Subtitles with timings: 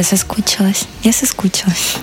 [0.00, 0.86] Я соскучилась.
[1.02, 1.98] Я соскучилась.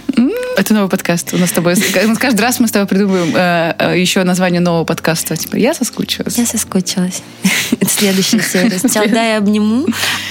[0.55, 1.33] Это новый подкаст.
[1.33, 1.73] У нас с тобой...
[2.19, 5.35] Каждый раз мы с тобой придумываем э, э, еще название нового подкаста.
[5.35, 6.37] Типа, я соскучилась.
[6.37, 7.23] Я соскучилась.
[7.71, 8.77] Это следующая серия.
[8.77, 9.87] Сначала да, я обниму.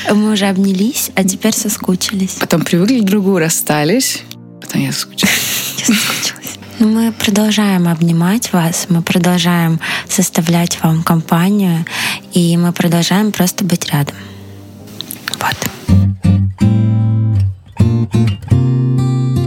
[0.09, 2.37] Мы уже обнялись, а теперь соскучились.
[2.39, 4.23] Потом привыкли к другу, расстались.
[4.61, 5.35] Потом я соскучилась.
[5.79, 6.59] Я соскучилась.
[6.79, 11.85] Ну, мы продолжаем обнимать вас, мы продолжаем составлять вам компанию,
[12.33, 14.15] и мы продолжаем просто быть рядом.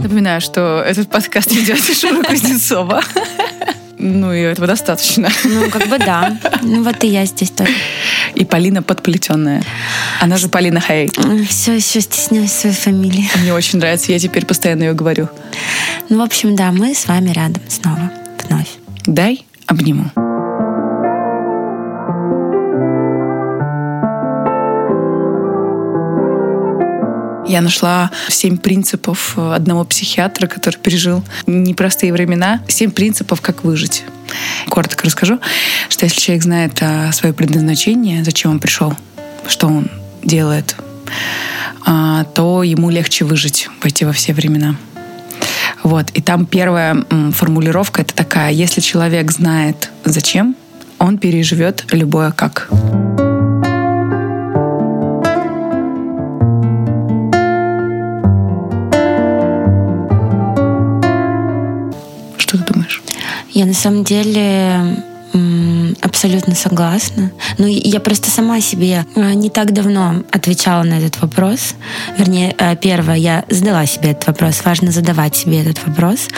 [0.02, 3.02] Напоминаю, что этот подкаст ведет Шура Кузнецова.
[3.98, 5.28] Ну, и этого достаточно.
[5.44, 6.38] Ну, как бы да.
[6.62, 7.70] Ну, вот и я здесь тоже.
[8.34, 9.62] И Полина подплетенная.
[10.20, 11.10] Она же Полина Хей.
[11.48, 13.28] Все еще стесняюсь своей фамилии.
[13.42, 15.28] Мне очень нравится, я теперь постоянно ее говорю.
[16.08, 18.10] Ну, в общем, да, мы с вами рядом снова,
[18.48, 18.70] вновь.
[19.04, 20.10] Дай обниму.
[27.50, 32.62] Я нашла семь принципов одного психиатра, который пережил непростые времена.
[32.68, 34.04] Семь принципов, как выжить.
[34.68, 35.40] Коротко расскажу,
[35.88, 38.94] что если человек знает а, свое предназначение, зачем он пришел,
[39.48, 39.90] что он
[40.22, 40.76] делает,
[41.84, 44.76] а, то ему легче выжить, пойти во все времена.
[45.82, 46.10] Вот.
[46.10, 50.54] И там первая формулировка это такая, если человек знает зачем,
[51.00, 52.68] он переживет любое как.
[63.70, 65.00] На самом деле
[66.00, 67.30] абсолютно согласна.
[67.58, 71.74] Ну, я просто сама себе э, не так давно отвечала на этот вопрос.
[72.18, 74.64] Вернее, э, первое, я задала себе этот вопрос.
[74.64, 76.28] Важно задавать себе этот вопрос.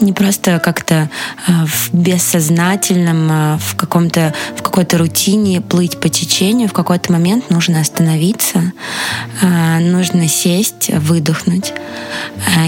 [0.00, 1.08] Не просто как-то
[1.46, 6.68] э, в бессознательном, в каком-то в какой-то рутине плыть по течению.
[6.68, 8.72] В какой-то момент нужно остановиться,
[9.80, 11.72] нужно сесть, выдохнуть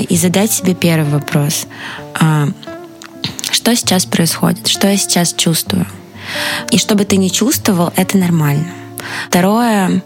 [0.08, 1.66] и задать себе первый вопрос
[2.14, 2.48] а,
[3.52, 5.86] что сейчас происходит, что я сейчас чувствую.
[6.70, 8.66] И что бы ты ни чувствовал, это нормально.
[9.28, 10.02] Второе,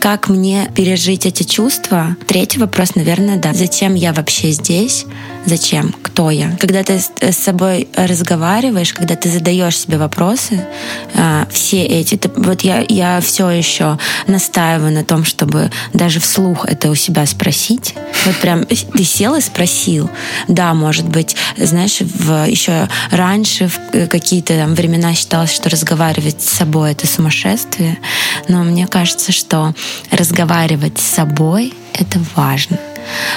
[0.00, 2.16] как мне пережить эти чувства.
[2.26, 3.52] Третий вопрос, наверное, да.
[3.52, 5.06] Зачем я вообще здесь?
[5.46, 5.94] Зачем?
[6.02, 6.56] Кто я?
[6.60, 10.66] Когда ты с собой разговариваешь, когда ты задаешь себе вопросы,
[11.14, 16.66] а, все эти, ты, вот я, я все еще настаиваю на том, чтобы даже вслух
[16.66, 17.94] это у себя спросить.
[18.26, 20.10] Вот прям ты сел и спросил.
[20.48, 26.50] Да, может быть, знаешь, в, еще раньше в какие-то там времена считалось, что разговаривать с
[26.50, 27.98] собой это сумасшествие
[28.46, 29.74] но мне кажется, что
[30.10, 32.78] разговаривать с собой— это важно.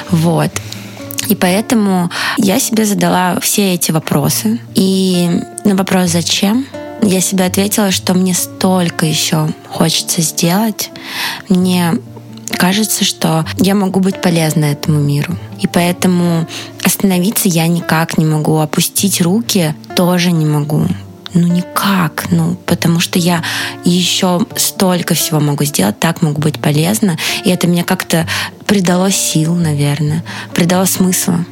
[0.10, 0.52] Вот.
[1.28, 4.60] И поэтому я себе задала все эти вопросы.
[4.76, 5.30] И
[5.64, 6.66] на вопрос «Зачем?»
[7.02, 10.92] я себе ответила, что мне столько еще хочется сделать.
[11.50, 11.94] Мне
[12.58, 15.36] кажется, что я могу быть полезна этому миру.
[15.60, 16.48] И поэтому
[16.84, 20.86] остановиться я никак не могу, опустить руки тоже не могу.
[21.34, 23.44] Ну никак, ну потому что я
[23.86, 28.28] еще столько всего могу сделать, так могу быть полезна, и это мне как-то
[28.66, 31.46] придало сил, наверное, придало смысла.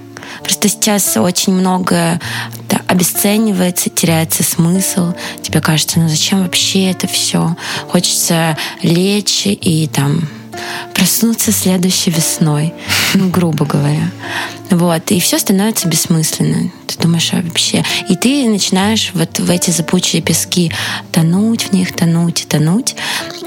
[0.43, 2.19] Просто сейчас очень много
[2.69, 5.13] да, обесценивается, теряется смысл.
[5.41, 7.55] Тебе кажется, ну зачем вообще это все?
[7.87, 10.27] Хочется лечь и там
[10.93, 12.73] проснуться следующей весной,
[13.13, 14.11] ну, грубо говоря.
[14.69, 16.71] Вот, и все становится бессмысленно.
[16.87, 17.83] Ты думаешь, а вообще...
[18.07, 20.71] И ты начинаешь вот в эти запучие пески
[21.11, 22.95] тонуть в них, тонуть и тонуть.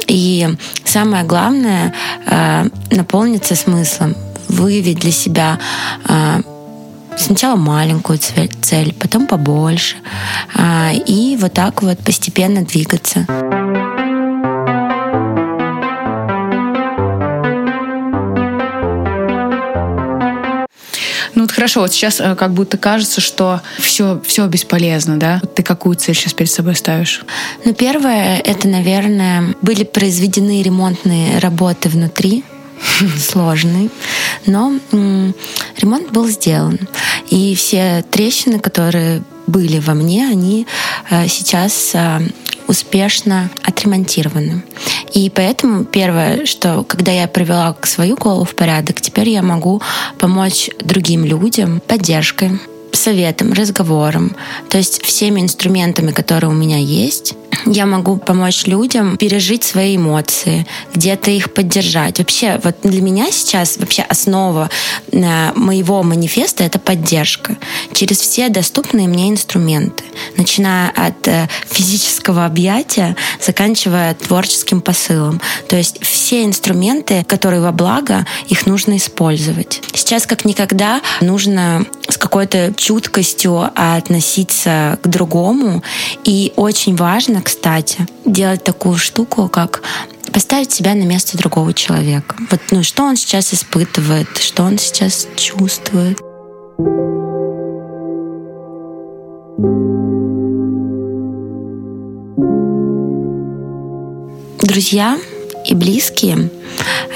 [0.09, 0.49] И
[0.85, 1.94] самое главное
[2.26, 4.17] э, наполниться смыслом,
[4.49, 5.59] выявить для себя
[6.09, 6.43] э,
[7.17, 9.97] сначала маленькую цель, потом побольше.
[10.55, 13.26] Э, и вот так вот постепенно двигаться.
[21.62, 25.41] Хорошо, вот сейчас э, как будто кажется, что все, все бесполезно, да?
[25.55, 27.25] Ты какую цель сейчас перед собой ставишь?
[27.64, 32.43] Ну первое, это, наверное, были произведены ремонтные работы внутри,
[33.17, 33.91] сложный,
[34.44, 36.81] но ремонт был сделан.
[37.31, 40.66] И все трещины, которые были во мне, они
[41.10, 42.20] э, сейчас э,
[42.68, 44.62] успешно отремонтированы.
[45.12, 49.82] И поэтому первое, что когда я привела свою голову в порядок, теперь я могу
[50.18, 52.60] помочь другим людям поддержкой,
[52.92, 54.36] советом, разговором,
[54.68, 57.34] то есть всеми инструментами, которые у меня есть,
[57.66, 62.19] я могу помочь людям пережить свои эмоции, где-то их поддержать.
[62.19, 64.70] Вообще, вот для меня сейчас вообще основа
[65.10, 67.56] э, моего манифеста— это поддержка
[67.93, 70.04] через все доступные мне инструменты,
[70.37, 75.40] начиная от э, физического объятия, заканчивая творческим посылом.
[75.69, 79.82] То есть все инструменты, которые во благо, их нужно использовать.
[79.94, 85.82] Сейчас как никогда нужно с какой-то чуткостью относиться к другому.
[86.25, 89.82] И очень важно, кстати, делать такую штуку, как
[90.32, 92.36] поставить себя на место другого человека.
[92.50, 96.18] Вот, ну, что он сейчас испытывает, что он сейчас чувствует.
[104.62, 105.18] Друзья
[105.66, 106.50] и близкие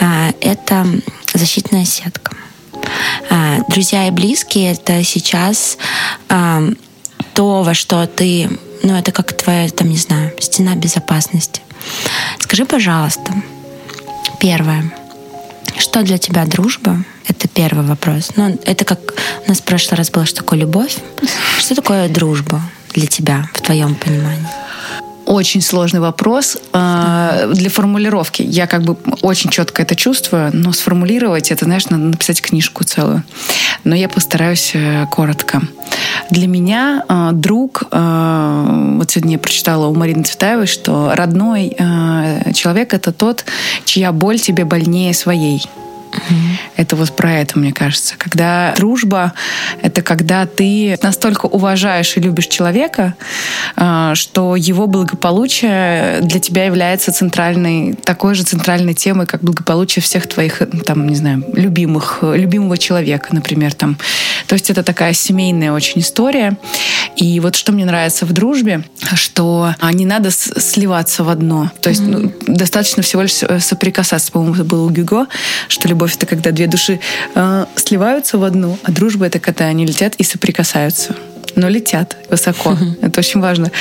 [0.00, 0.86] а,— это
[1.32, 2.36] защитная сетка.
[3.30, 5.78] А, друзья и близкие— это сейчас
[6.28, 6.62] а,
[7.34, 8.50] то, во что ты...
[8.86, 11.60] Ну, это как твоя, там, не знаю, стена безопасности.
[12.38, 13.32] Скажи, пожалуйста,
[14.38, 14.92] первое,
[15.76, 17.02] что для тебя дружба?
[17.26, 18.30] Это первый вопрос.
[18.36, 19.00] Ну, это как
[19.44, 20.98] у нас в прошлый раз было, что такое любовь.
[21.58, 22.62] Что такое дружба
[22.94, 24.46] для тебя, в твоем понимании?
[25.26, 28.42] Очень сложный вопрос э, для формулировки.
[28.42, 33.24] Я как бы очень четко это чувствую, но сформулировать это, знаешь, надо написать книжку целую.
[33.82, 35.62] Но я постараюсь э, коротко.
[36.30, 42.52] Для меня э, друг, э, вот сегодня я прочитала у Марины Цветаевой, что родной э,
[42.54, 43.44] человек это тот,
[43.84, 45.60] чья боль тебе больнее своей.
[46.76, 48.14] Это вот про это, мне кажется.
[48.18, 49.32] Когда дружба—
[49.82, 53.14] это когда ты настолько уважаешь и любишь человека,
[53.76, 60.26] а, что его благополучие для тебя является центральной, такой же центральной темой, как благополучие всех
[60.26, 63.96] твоих, там, не знаю, любимых, любимого человека, например, там.
[64.46, 66.56] То есть это такая семейная очень история.
[67.16, 68.84] И вот что мне нравится в дружбе,
[69.14, 71.70] что не надо сливаться в одно.
[71.80, 72.34] То есть mm-hmm.
[72.46, 74.30] ну, достаточно всего лишь соприкасаться.
[74.30, 75.26] По-моему, это было у Гюго,
[75.68, 77.00] что любовь— это когда две души
[77.34, 81.14] э, сливаются в одну, а дружба— это когда они летят и соприкасаются
[81.56, 82.76] но летят высоко.
[83.00, 83.72] Это очень важно.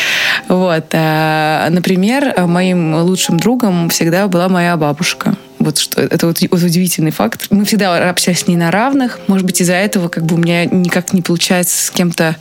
[0.48, 0.86] Вот.
[0.94, 5.36] А, например, моим лучшим другом всегда была моя бабушка.
[5.60, 7.48] Вот что это вот, вот удивительный факт.
[7.50, 9.20] Мы всегда общались с ней на равных.
[9.28, 12.36] Может быть, из-за этого как бы у меня никак не получается с кем-то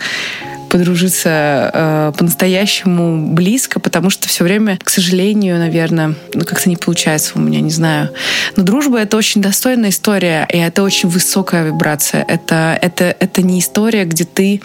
[0.75, 7.35] подружиться э, по-настоящему близко, потому что все время, к сожалению, наверное, ну как-то не получается
[7.37, 8.11] у меня, не знаю.
[8.57, 12.25] Но дружба это очень достойная история, и это очень высокая вибрация.
[12.27, 14.63] Это, это, это не история, где ты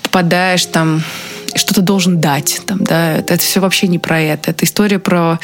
[0.00, 1.02] попадаешь там
[1.56, 2.60] что-то должен дать.
[2.66, 4.50] Там, да, это, это все вообще не про это.
[4.50, 5.38] Это история про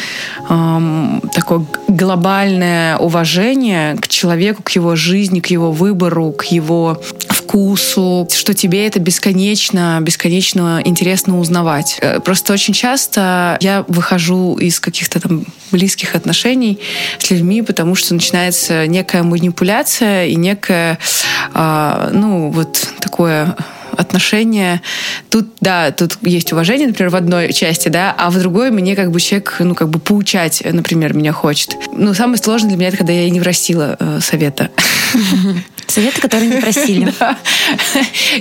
[0.48, 8.28] эм, такое глобальное уважение к человеку, к его жизни, к его выбору, к его вкусу,
[8.32, 11.98] что тебе это бесконечно, бесконечно интересно узнавать.
[12.00, 16.78] Э, просто очень часто я выхожу из каких-то там близких отношений
[17.18, 20.98] с людьми, потому что начинается некая манипуляция и некое,
[21.54, 23.56] э, ну, вот такое
[23.96, 24.82] отношения.
[25.30, 29.10] Тут, да, тут есть уважение, например, в одной части, да, а в другой мне как
[29.10, 31.74] бы человек, ну, как бы поучать, например, меня хочет.
[31.92, 34.70] Ну, самое сложное для меня это, когда я не просила э, совета.
[35.86, 37.12] Советы, которые не просили.
[37.20, 37.36] да.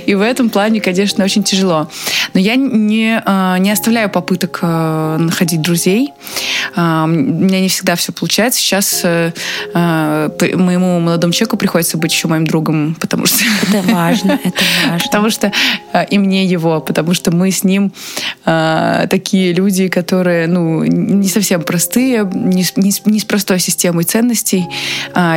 [0.06, 1.90] И в этом плане, конечно, очень тяжело.
[2.34, 6.12] Но я не, э, не оставляю попыток э, находить друзей.
[6.76, 8.60] Э, у меня не всегда все получается.
[8.60, 9.02] Сейчас
[9.74, 13.44] моему молодому человеку приходится быть еще моим другом, потому что...
[13.62, 15.06] Это важно, это важно.
[15.06, 15.52] Потому что
[16.10, 17.92] и мне его, потому что мы с ним
[18.44, 24.66] такие люди, которые, ну, не совсем простые, не, не, не с простой системой ценностей.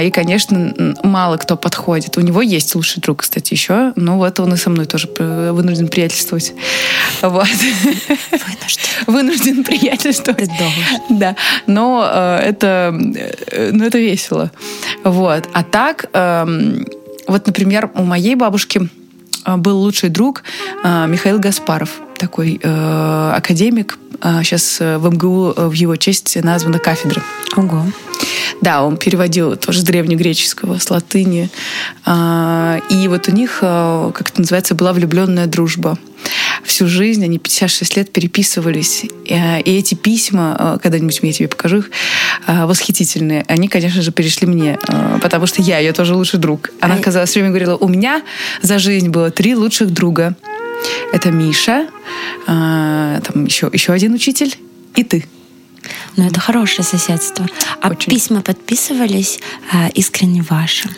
[0.01, 2.17] И, конечно, мало кто подходит подходит.
[2.17, 5.87] У него есть лучший друг, кстати, еще, но вот он и со мной тоже вынужден
[5.87, 6.53] приятельствовать.
[7.21, 7.47] Вот.
[7.47, 9.05] Вынужден.
[9.07, 10.49] Вынужден приятельствовать.
[11.09, 11.35] Да.
[11.67, 12.93] Но э, это,
[13.51, 14.51] э, ну, это весело.
[15.03, 15.49] Вот.
[15.53, 16.45] А так, э,
[17.27, 18.89] вот, например, у моей бабушки
[19.45, 20.43] э, был лучший друг
[20.83, 23.97] э, Михаил Гаспаров, такой э, академик.
[24.21, 27.21] Э, сейчас в МГУ в его честь названа кафедра.
[27.55, 27.85] Ого.
[28.61, 31.49] Да, он переводил тоже с древнегреческого, с латыни.
[32.05, 35.97] А, и вот у них, а, как это называется, была влюбленная дружба.
[36.63, 39.05] Всю жизнь они 56 лет переписывались.
[39.25, 41.91] И эти письма, а, когда-нибудь я тебе покажу их,
[42.47, 43.43] восхитительные.
[43.47, 44.79] Они, конечно же, перешли мне,
[45.21, 46.71] потому что я ее тоже лучший друг.
[46.79, 48.21] Она, казалось, все время говорила, у меня
[48.61, 50.35] за жизнь было три лучших друга.
[51.11, 51.87] Это Миша,
[52.45, 54.55] там еще, еще один учитель
[54.95, 55.25] и ты.
[56.15, 57.45] Но это хорошее соседство.
[57.81, 58.11] А Очень.
[58.11, 59.39] письма подписывались
[59.71, 60.89] а, искренне ваши?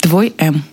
[0.00, 0.64] Твой М.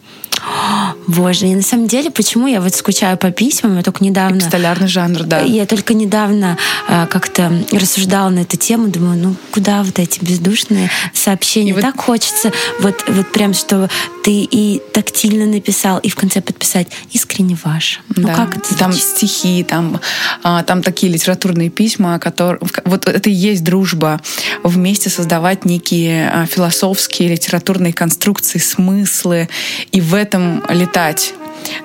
[1.08, 4.38] Боже, и на самом деле, почему я вот скучаю по письмам, я только недавно...
[4.38, 5.40] Эпистолярный жанр, да.
[5.42, 10.90] Я только недавно э, как-то рассуждала на эту тему, думаю, ну куда вот эти бездушные
[11.14, 11.72] сообщения?
[11.72, 11.82] И вот...
[11.82, 13.90] Так хочется вот, вот прям, что
[14.24, 18.02] ты и тактильно написал, и в конце подписать «Искренне ваш».
[18.16, 18.36] Ну да.
[18.36, 20.00] как это Там стихи, там,
[20.44, 22.60] а, там такие литературные письма, которые...
[22.86, 24.22] Вот это и есть дружба.
[24.64, 29.50] Вместе создавать некие а, философские, литературные конструкции, смыслы,
[29.92, 30.29] и в этом
[30.70, 31.34] летать.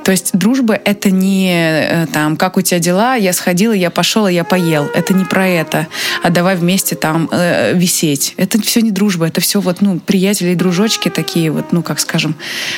[0.04, 4.28] То есть дружба— это не э, там, как у тебя дела, я сходила, я пошел,
[4.28, 4.90] я поел.
[4.94, 5.86] Это не про это.
[6.22, 8.34] А давай вместе там э, висеть.
[8.36, 12.00] Это все не дружба, это все вот, ну, приятели и дружочки такие вот, ну, как
[12.00, 12.36] скажем,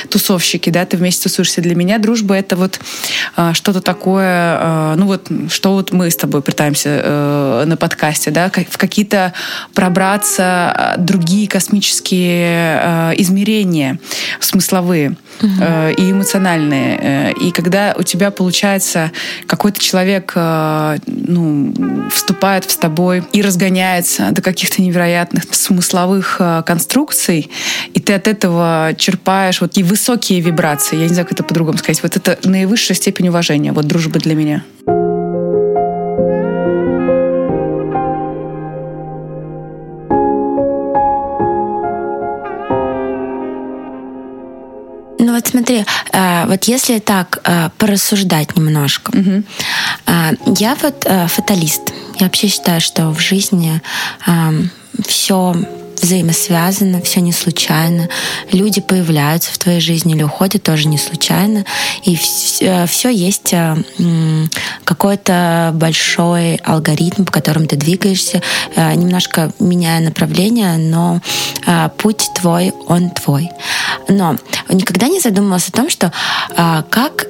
[0.09, 1.61] тусовщики, да, ты вместе тусуешься.
[1.61, 2.79] Для меня дружба— это вот
[3.35, 8.31] э, что-то такое, э, ну, вот, что вот мы с тобой пытаемся э, на подкасте,
[8.31, 9.33] да, в какие-то
[9.73, 13.99] пробраться э, другие космические э, измерения
[14.39, 16.86] смысловые э, и эмоциональные.
[16.87, 19.11] Э, и когда у тебя получается
[19.45, 21.73] какой-то человек э, ну,
[22.09, 27.49] вступает с тобой и разгоняется до каких-то невероятных смысловых э, конструкций,
[27.93, 30.97] и ты от этого черпаешь вот и высокие вибрации.
[30.97, 32.01] Я не знаю, как это по-другому сказать.
[32.03, 33.71] Вот это наивысшая степень уважения.
[33.71, 34.63] Вот дружба для меня.
[45.37, 49.43] Вот смотри, э, вот если так э, порассуждать немножко, угу.
[50.57, 51.93] я вот фаталист.
[52.19, 53.81] Я вообще считаю, что в жизни
[55.07, 55.55] все
[56.01, 58.09] взаимосвязано, все не случайно.
[58.51, 61.65] Люди появляются в твоей жизни или уходят тоже не случайно.
[62.03, 63.53] И все, все есть
[64.83, 68.41] какой-то большой алгоритм, по которому ты двигаешься,
[68.75, 71.21] немножко меняя направление, но
[71.97, 73.49] путь твой, он твой.
[74.07, 74.37] Но
[74.69, 76.11] никогда не задумывалась о том, что
[76.89, 77.27] как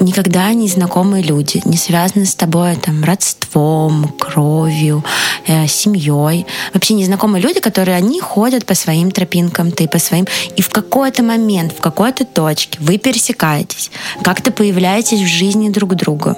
[0.00, 5.04] никогда не знакомые люди, не связаны с тобой там родством, кровью,
[5.46, 6.46] э, семьей.
[6.74, 10.26] Вообще незнакомые люди, которые они ходят по своим тропинкам, ты по своим.
[10.56, 13.90] И в какой-то момент, в какой-то точке вы пересекаетесь,
[14.22, 16.36] как-то появляетесь в жизни друг друга.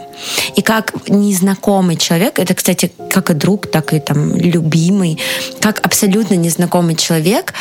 [0.57, 5.19] И как незнакомый человек, это, кстати, как и друг, так и там любимый,
[5.61, 7.55] как абсолютно незнакомый человек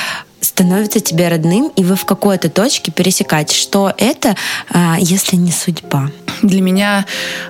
[0.60, 3.56] становится тебе родным, и вы в какой-то точке пересекаетесь.
[3.56, 4.36] Что это,
[4.70, 6.12] а, если не судьба?
[6.42, 7.06] Для меня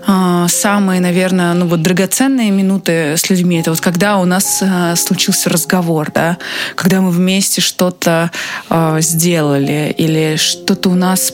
[0.08, 4.96] э, самые, наверное, ну вот драгоценные минуты с людьми это вот когда у нас э,
[4.96, 6.38] случился разговор, да,
[6.76, 8.32] когда мы вместе что-то
[9.00, 11.34] сделали или что-то у нас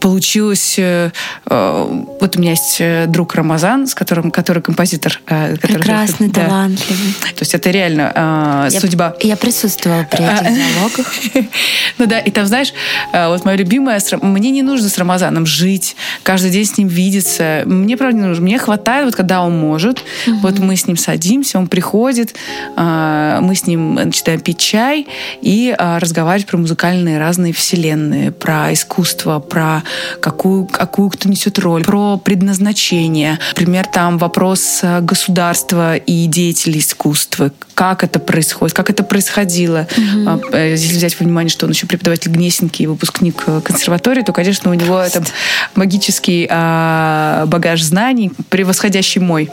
[0.00, 0.74] получилось...
[0.78, 1.12] Э,
[1.46, 5.20] э, вот у меня есть э, друг Рамазан, с которым, который композитор.
[5.24, 6.46] Который, Прекрасный, да.
[6.46, 7.12] талантливый.
[7.36, 9.14] То есть это реально я, судьба.
[9.20, 11.14] Я присутствовала при этих диалогах.
[11.98, 12.72] ну да, и там, знаешь,
[13.12, 14.00] вот моя любимая...
[14.20, 17.62] Мне не нужно с Рамазаном жить, каждый день с ним видеться.
[17.66, 18.44] Мне, правда, не нужно.
[18.44, 20.02] Мне хватает, вот когда он может.
[20.42, 22.34] Вот мы с ним садимся, он приходит,
[22.76, 25.06] мы с ним начинаем пить чай
[25.40, 29.82] и разговаривать про музыкальные разные вселенные, про искусство искусства, про
[30.20, 33.38] какую, какую кто несет роль, про предназначение.
[33.50, 37.52] Например, там вопрос э, государства и деятелей искусства.
[37.74, 39.86] Как это происходит, как это происходило.
[39.96, 40.56] Угу.
[40.56, 44.70] Если взять во внимание, что он еще преподаватель Гнесинки и выпускник э, консерватории, то, конечно,
[44.70, 45.22] у него это
[45.74, 49.50] магический а, багаж знаний, превосходящий мой.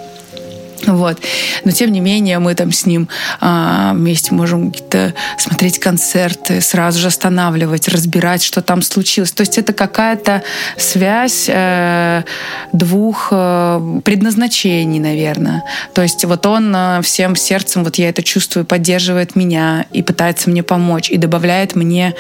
[0.86, 1.20] Вот.
[1.66, 3.10] Но тем не менее мы там с ним
[3.40, 9.32] а, вместе можем какие-то смотреть концерты, сразу же останавливать, разбирать, что там случилось.
[9.32, 10.44] То есть это какая-то
[10.78, 12.24] связь э,
[12.72, 15.64] двух э, предназначений, наверное.
[15.94, 20.50] То есть вот он э, всем сердцем, вот я это чувствую, поддерживает меня и пытается
[20.50, 22.16] мне помочь, и добавляет мне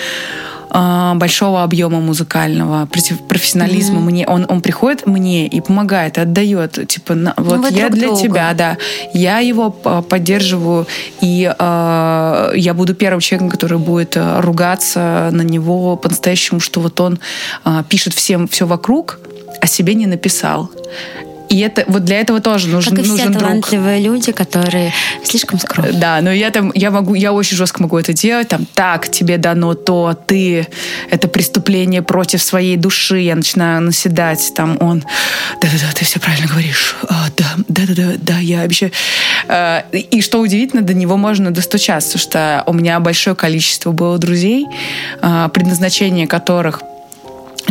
[0.71, 2.87] большого объема музыкального
[3.27, 4.03] профессионализма mm-hmm.
[4.03, 8.21] мне он он приходит мне и помогает отдает типа на, вот ну, я для друга.
[8.21, 8.77] тебя да
[9.13, 10.85] я его поддерживаю
[11.21, 16.99] и э, я буду первым человеком который будет э, ругаться на него по-настоящему что вот
[16.99, 17.19] он
[17.65, 19.19] э, пишет всем все вокруг
[19.61, 20.69] а себе не написал
[21.49, 24.15] и это вот для этого тоже нужен как и нужен все талантливые друг.
[24.15, 25.93] люди, которые слишком скромны.
[25.93, 28.49] Да, но я там я могу я очень жестко могу это делать.
[28.49, 30.67] Там так тебе дано то, ты
[31.09, 33.19] это преступление против своей души.
[33.19, 34.53] Я начинаю наседать.
[34.55, 35.03] Там он,
[35.61, 36.95] да-да-да, ты все правильно говоришь.
[37.07, 38.91] А, да, да-да-да, да, я обещаю.
[39.47, 44.67] А, и что удивительно, до него можно достучаться, что у меня большое количество было друзей,
[45.21, 46.83] а, предназначение которых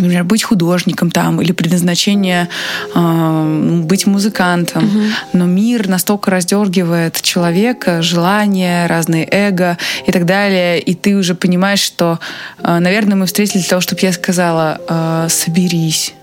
[0.01, 2.49] например, быть художником там или предназначение
[2.95, 4.85] э, быть музыкантом.
[4.85, 5.03] Угу.
[5.35, 11.81] Но мир настолько раздергивает человека, желания, разные эго и так далее, и ты уже понимаешь,
[11.81, 12.19] что,
[12.63, 16.15] э, наверное, мы встретились для того, чтобы я сказала, э, соберись.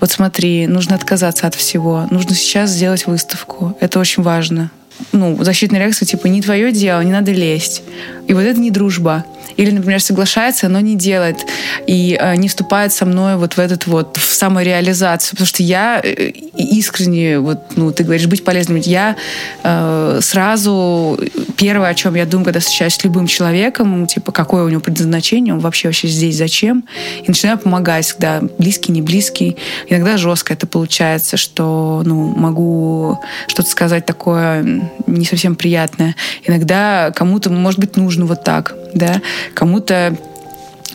[0.00, 2.06] Вот смотри, нужно отказаться от всего.
[2.10, 3.76] Нужно сейчас сделать выставку.
[3.80, 4.70] Это очень важно
[5.12, 7.82] ну, защитная реакция, типа, не твое дело, не надо лезть.
[8.26, 9.24] И вот это не дружба.
[9.56, 11.46] Или, например, соглашается, но не делает.
[11.86, 16.00] И э, не вступает со мной вот в этот вот в самореализацию, потому что я
[16.02, 19.16] э, искренне вот ну ты говоришь быть полезным, я
[19.62, 21.18] э, сразу
[21.56, 25.54] первое, о чем я думаю, когда встречаюсь с любым человеком, типа какое у него предназначение,
[25.54, 26.84] он вообще вообще здесь зачем,
[27.22, 29.56] и начинаю помогать, когда близкий, не близкий,
[29.88, 37.50] иногда жестко это получается, что ну могу что-то сказать такое не совсем приятное, иногда кому-то
[37.50, 39.20] может быть нужно вот так, да,
[39.54, 40.16] кому-то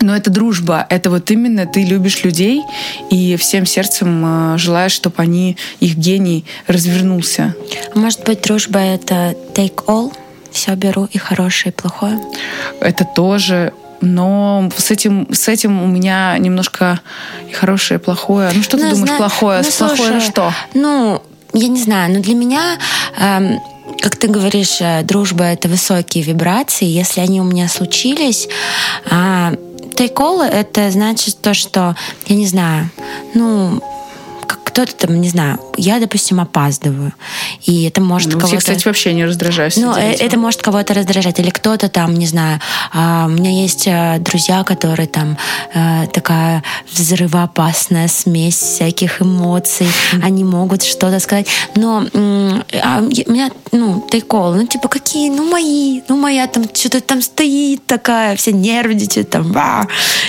[0.01, 2.63] но это дружба, это вот именно ты любишь людей
[3.11, 7.55] и всем сердцем э, желаешь, чтобы они, их гений развернулся.
[7.93, 10.11] Может быть, дружба— это take all?
[10.51, 12.19] Все беру и хорошее, и плохое?
[12.79, 16.99] Это тоже но с этим, с этим у меня немножко
[17.47, 18.49] и хорошее, и плохое.
[18.53, 19.17] Ну, что ну, ты думаешь, зна...
[19.17, 19.61] плохое?
[19.61, 20.51] Ну, плохое слушай, что?
[20.73, 21.21] Ну,
[21.53, 22.79] я не знаю, но для меня
[23.19, 23.59] эм,
[23.99, 26.85] как ты говоришь, э, дружба— это высокие вибрации.
[26.85, 28.47] Если они у меня случились,
[29.95, 31.95] тайколы— это значит то, что,
[32.27, 32.89] я не знаю,
[33.33, 33.81] ну,
[34.71, 37.13] кто-то там, не знаю, я, допустим, опаздываю,
[37.65, 38.57] и это может ну, кого-то...
[38.57, 39.75] кстати, вообще не раздражаюсь.
[39.75, 42.61] Ну, э, это может кого-то раздражать, или кто-то там, не знаю,
[42.93, 45.37] а, у меня есть э, друзья, которые там
[45.73, 46.63] э, такая
[46.93, 49.87] взрывоопасная смесь всяких эмоций,
[50.23, 56.01] они могут что-то сказать, но а, у меня, ну, тайкол, ну, типа, какие, ну, мои,
[56.07, 59.53] ну, моя там что-то там стоит такая, все нервничают, там,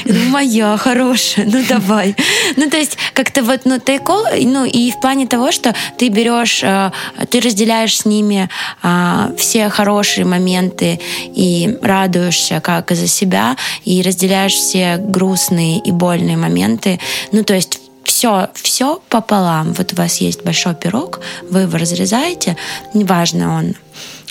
[0.04, 2.16] ну, моя хорошая, ну, давай.
[2.56, 6.62] Ну, то есть, как-то вот, ну, тайкол, ну и в плане того, что ты берешь,
[6.62, 6.90] э,
[7.30, 8.48] ты разделяешь с ними
[8.82, 11.00] а, все хорошие моменты
[11.34, 17.00] и радуешься как за себя, и разделяешь все грустные и больные моменты.
[17.32, 19.72] Ну, то есть все, все пополам.
[19.72, 22.56] Вот у вас есть большой пирог, вы его разрезаете,
[22.94, 23.74] неважно он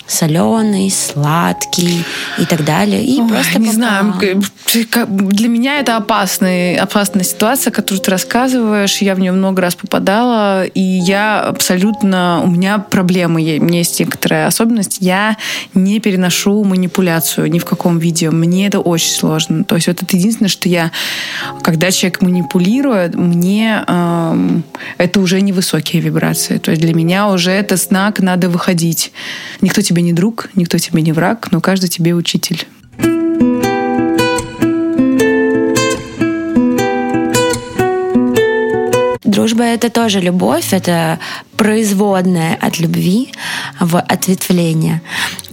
[0.06, 2.04] соленый, сладкий
[2.38, 3.04] и так далее.
[3.04, 4.14] И Ой, просто не знаю,
[5.06, 8.98] для меня это опасная, опасная ситуация, которую ты рассказываешь.
[8.98, 12.42] Я в нее много раз попадала, и я абсолютно...
[12.44, 14.98] У меня проблемы, у меня есть некоторая особенность.
[15.00, 15.36] Я
[15.74, 18.30] не переношу манипуляцию ни в каком виде.
[18.30, 19.64] Мне это очень сложно.
[19.64, 20.90] То есть вот это единственное, что я...
[21.62, 24.64] Когда человек манипулирует, мне эм,
[24.98, 26.58] это уже невысокие вибрации.
[26.58, 29.12] То есть для меня уже это знак, надо выходить.
[29.60, 32.66] Никто тебе не друг, никто тебе не враг, но каждый тебе учитель.
[39.24, 41.18] Дружба— это тоже любовь, это
[41.56, 43.32] производная от любви
[43.78, 45.02] в ответвление.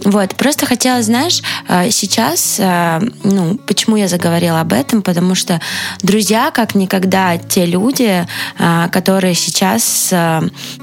[0.04, 5.60] Вот, просто хотела, знаешь, э, сейчас, э, ну, почему я заговорила об этом, потому что
[6.02, 8.26] друзья, как никогда, те люди,
[8.58, 10.12] э, которые сейчас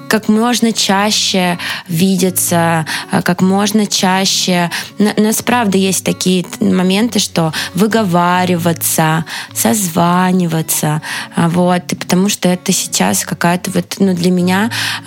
[0.09, 2.85] как можно чаще видятся,
[3.23, 4.71] как можно чаще...
[4.97, 11.01] У нас, правда, есть такие моменты, что выговариваться, созваниваться,
[11.35, 14.71] вот, и потому что это сейчас какая-то вот, ну, для меня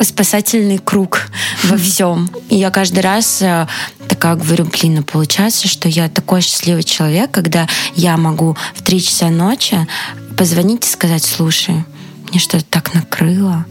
[0.00, 1.28] спасательный круг
[1.64, 2.30] во всем.
[2.48, 3.66] И я каждый раз э,
[4.08, 9.02] такая говорю, блин, ну получается, что я такой счастливый человек, когда я могу в три
[9.02, 9.86] часа ночи
[10.36, 11.84] позвонить и сказать, слушай,
[12.30, 13.64] мне что-то так накрыло.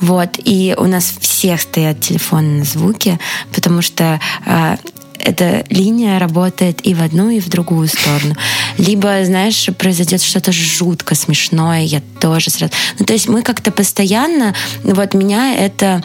[0.00, 0.38] Вот.
[0.44, 3.18] И у нас всех стоят телефоны на звуке,
[3.52, 4.76] потому что э,
[5.22, 8.34] эта линия работает и в одну, и в другую сторону.
[8.78, 12.72] Либо, знаешь, произойдет что-то жутко смешное, я тоже сразу...
[12.98, 14.54] Ну, то есть мы как-то постоянно...
[14.82, 16.02] Вот меня это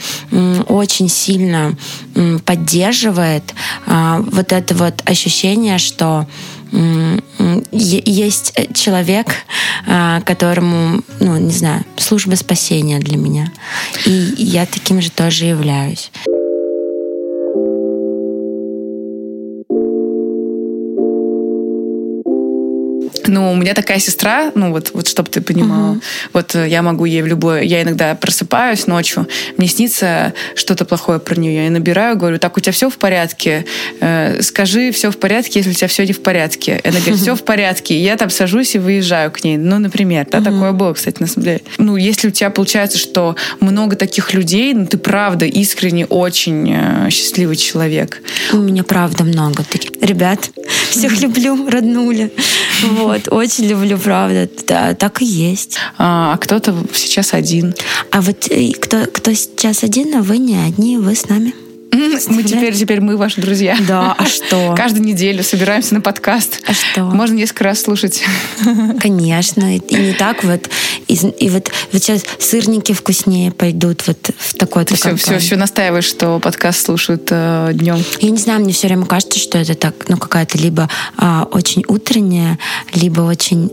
[0.68, 1.76] очень сильно
[2.46, 3.44] поддерживает.
[3.86, 6.28] А, вот это вот ощущение, что
[7.72, 9.28] есть человек,
[9.88, 13.52] а, которому, ну, не знаю, служба спасения для меня.
[14.06, 16.12] И я таким же тоже являюсь.
[23.28, 26.02] Ну, у меня такая сестра, ну вот, вот чтобы ты понимала, угу.
[26.34, 31.20] вот э, я могу ей в любое, я иногда просыпаюсь ночью, мне снится что-то плохое
[31.20, 33.66] про нее, я набираю, говорю, так у тебя все в порядке,
[34.00, 36.82] э, скажи все в порядке, если у тебя все не в порядке.
[36.84, 40.28] Она говорит, все в порядке, и я там сажусь и выезжаю к ней, ну, например,
[40.32, 40.46] да, угу.
[40.46, 41.62] такое было, кстати, на самом деле.
[41.78, 47.10] Ну, если у тебя получается, что много таких людей, ну, ты правда искренне очень э,
[47.10, 48.22] счастливый человек.
[48.54, 49.64] У меня правда много.
[50.02, 50.50] Ребят,
[50.90, 52.32] всех люблю, роднули.
[52.84, 53.17] Вот.
[53.18, 54.48] Вот, очень люблю, правда.
[54.68, 55.78] Да, так и есть.
[55.98, 57.74] А, а кто-то сейчас один.
[58.12, 61.54] А вот э, кто, кто сейчас один, а вы не одни, вы с нами.
[61.92, 63.78] Мы теперь, теперь мы ваши друзья.
[63.88, 64.74] Да, а что?
[64.78, 66.62] Каждую неделю собираемся на подкаст.
[66.66, 67.04] А что?
[67.04, 68.24] Можно несколько раз слушать.
[69.00, 69.76] Конечно.
[69.76, 70.70] И, не так вот.
[71.08, 75.56] И, и вот, вот сейчас сырники вкуснее пойдут вот в такой Ты все, все, все
[75.56, 78.04] настаиваешь, что подкаст слушают э, днем.
[78.20, 81.84] Я не знаю, мне все время кажется, что это так, ну, какая-то либо а, очень
[81.88, 82.58] утренняя,
[82.94, 83.72] либо очень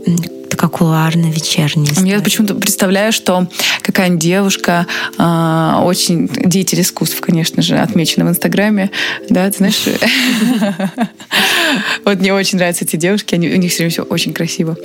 [0.55, 2.11] такая кулуарная вечерняя история.
[2.11, 3.47] Я почему-то представляю, что
[3.81, 7.75] какая-нибудь девушка, э, очень деятель искусств, конечно же,
[8.05, 8.91] отмечена в Инстаграме,
[9.29, 9.83] да, ты знаешь,
[12.05, 14.77] вот мне очень нравятся эти девушки, они, у них все время все очень красиво,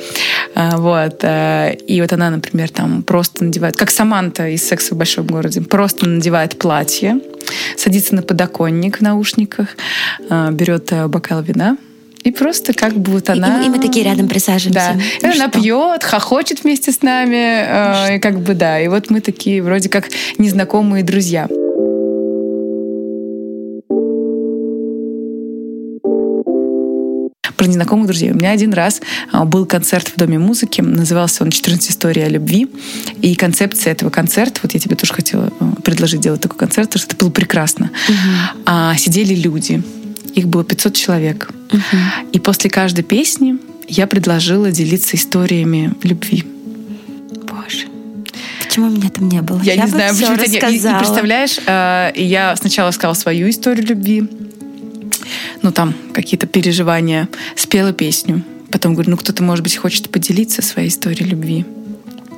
[0.54, 4.98] а, вот, э, и вот она, например, там просто надевает, как Саманта из «Секса в
[4.98, 7.20] большом городе», просто надевает платье,
[7.76, 9.68] садится на подоконник в наушниках,
[10.28, 11.76] э, берет бокал вина,
[12.22, 13.62] и просто как бы вот она...
[13.62, 14.92] И, и мы такие рядом присаживаемся.
[14.94, 15.00] Да.
[15.22, 18.10] Ну, и она пьет, хохочет вместе с нами.
[18.10, 18.78] Э, и как бы да.
[18.78, 21.48] И вот мы такие вроде как незнакомые друзья.
[27.60, 28.30] Про незнакомых друзей.
[28.30, 32.28] У меня один раз а, был концерт в Доме музыки, назывался он «14 историй о
[32.30, 32.70] любви».
[33.20, 37.02] И концепция этого концерта, вот я тебе тоже хотела э, предложить делать такой концерт, потому
[37.02, 37.90] что это было прекрасно.
[38.08, 38.62] Угу.
[38.64, 39.82] А, сидели люди,
[40.34, 41.50] их было 500 человек.
[41.70, 42.30] Угу.
[42.32, 46.44] И после каждой песни я предложила делиться историями любви.
[47.46, 47.88] Боже.
[48.64, 49.60] Почему меня там не было?
[49.60, 50.56] Я, я не знаю, почему ты не...
[50.56, 54.26] И, и представляешь, э, я сначала сказала свою историю любви,
[55.62, 58.42] ну там какие-то переживания, спела песню.
[58.70, 61.64] Потом говорю, ну кто-то, может быть, хочет поделиться своей историей любви.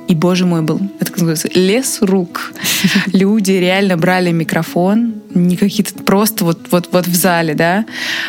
[0.07, 2.53] И, боже мой, был это как называется, лес рук.
[3.13, 7.85] Люди реально брали микрофон, не какие-то просто вот, вот, вот в зале, да,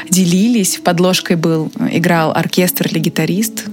[0.08, 0.78] делились.
[0.82, 3.64] Подложкой был, играл оркестр или гитарист.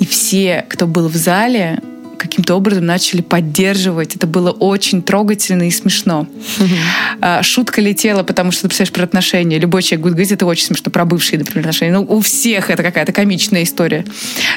[0.00, 1.80] И все, кто был в зале,
[2.24, 4.16] каким-то образом начали поддерживать.
[4.16, 6.26] Это было очень трогательно и смешно.
[6.58, 7.42] Mm-hmm.
[7.42, 9.58] Шутка летела, потому что ты представляешь про отношения.
[9.58, 11.92] Любой человек будет говорить, это очень смешно, про бывшие, например, отношения.
[11.92, 14.04] Ну, у всех это какая-то комичная история.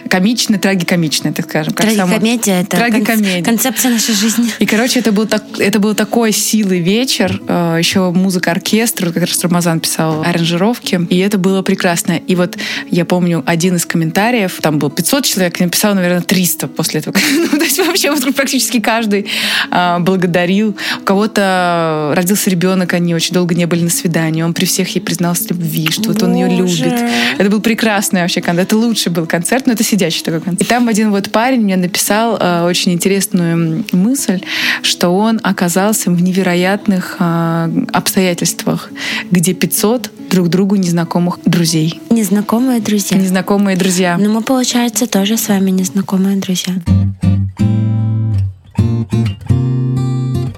[0.09, 1.73] Комичная, трагикомичная, так скажем.
[1.73, 3.43] Как Трагикомедия— это Трагикомедия.
[3.43, 4.49] концепция нашей жизни.
[4.59, 7.41] И, короче, это был, так, это был такой силы вечер.
[7.47, 11.01] А, Еще музыка оркестра, как раз Рамазан писал аранжировки.
[11.09, 12.13] И это было прекрасно.
[12.13, 12.57] И вот
[12.89, 17.17] я помню один из комментариев, там было 500 человек, я написала, наверное, 300 после этого.
[17.59, 19.27] То есть вообще практически каждый
[19.71, 20.75] а, благодарил.
[21.01, 24.43] У кого-то родился ребенок, они очень долго не были на свидании.
[24.43, 26.93] Он при всех ей признался в любви, что вот он ее любит.
[27.37, 28.67] Это был прекрасный вообще концерт.
[28.67, 30.61] Это лучший был концерт, но это сидящий такой концерт.
[30.61, 34.41] И там один вот парень мне написал а, очень интересную мысль,
[34.81, 38.89] что он оказался в невероятных а, обстоятельствах,
[39.31, 41.99] где 500 друг другу незнакомых друзей.
[42.09, 43.17] Незнакомые друзья.
[43.17, 44.17] Незнакомые друзья.
[44.19, 46.73] Ну, мы, получается, тоже с вами незнакомые друзья.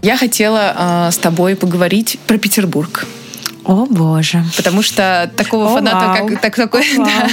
[0.01, 3.05] Я хотела э, с тобой поговорить про Петербург.
[3.65, 4.43] О боже.
[4.55, 6.27] Потому что такого О, фаната, вау.
[6.39, 7.29] как такой, О, да,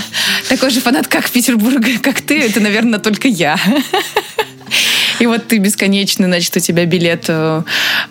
[0.48, 3.58] такой же фанат, как Петербурга, как ты, это, наверное, только я.
[5.18, 7.62] И вот ты бесконечный, значит, у тебя билет э,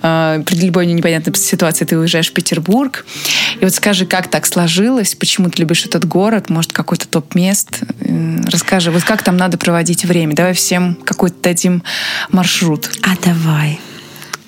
[0.01, 3.05] э, при любой непонятной ситуации, ты уезжаешь в Петербург.
[3.59, 7.81] И вот скажи, как так сложилось, почему ты любишь этот город, может, какой-то топ-мест?
[8.47, 10.35] Расскажи, вот как там надо проводить время?
[10.35, 11.83] Давай всем какой-то дадим
[12.29, 12.89] маршрут.
[13.03, 13.79] А давай.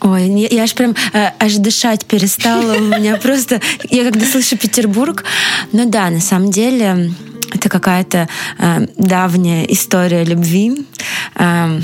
[0.02, 2.76] Ой, я, я аж прям э, аж дышать перестала.
[2.76, 3.62] У меня просто...
[3.90, 5.24] Я когда слышу Петербург...
[5.72, 7.12] Ну да, на самом деле
[7.52, 8.28] это какая-то
[8.60, 10.86] э, давняя история любви.
[11.36, 11.82] Э,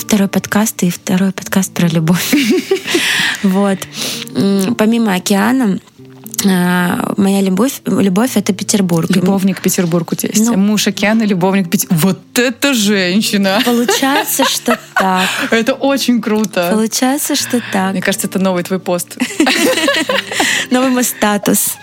[0.00, 2.34] второй подкаст и второй подкаст про любовь.
[3.42, 3.78] Вот.
[4.76, 5.80] Помимо океана,
[6.44, 9.08] э, моя любовь, любовь это Петербург.
[9.10, 10.44] Любовник Петербург у тебя есть.
[10.44, 10.58] Ну.
[10.58, 12.02] Муж океана, любовник Петербург.
[12.02, 13.62] Вот это женщина!
[13.64, 15.28] Получается, что так.
[15.50, 16.68] Это очень круто.
[16.70, 17.92] Получается, что так.
[17.92, 19.16] Мне кажется, это новый твой пост.
[20.70, 21.76] Новый мой статус.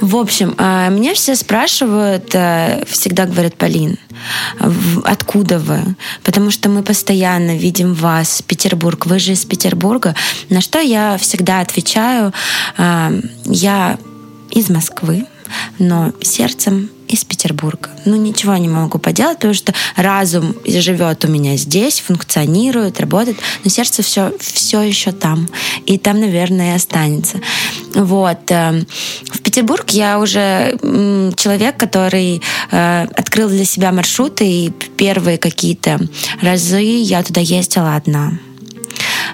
[0.00, 3.98] В общем, э, меня все спрашивают, э, всегда говорят, Полин,
[5.04, 5.96] откуда вы?
[6.22, 10.14] Потому что мы постоянно видим вас, Петербург, вы же из Петербурга.
[10.50, 12.32] На что я всегда отвечаю,
[12.78, 13.98] э, я
[14.50, 15.26] из Москвы,
[15.78, 17.90] но сердцем из Петербурга.
[18.04, 23.70] Ну, ничего не могу поделать, потому что разум живет у меня здесь, функционирует, работает, но
[23.70, 25.48] сердце все, все еще там.
[25.86, 27.40] И там, наверное, и останется.
[27.94, 28.50] Вот.
[28.50, 28.84] э,
[29.30, 30.78] В Петербург я уже
[31.36, 36.00] человек, который э, открыл для себя маршруты, и первые какие-то
[36.42, 38.32] разы я туда ездила одна.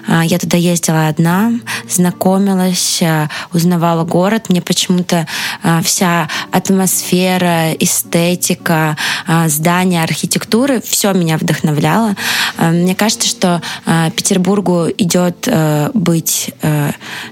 [0.07, 1.51] А, я туда ездила одна,
[1.89, 4.49] знакомилась, а, узнавала город.
[4.49, 5.27] Мне почему-то
[5.83, 8.97] вся атмосфера, эстетика,
[9.47, 12.15] здания, архитектуры, все меня вдохновляло.
[12.57, 13.61] Мне кажется, что
[14.15, 15.47] Петербургу идет
[15.93, 16.53] быть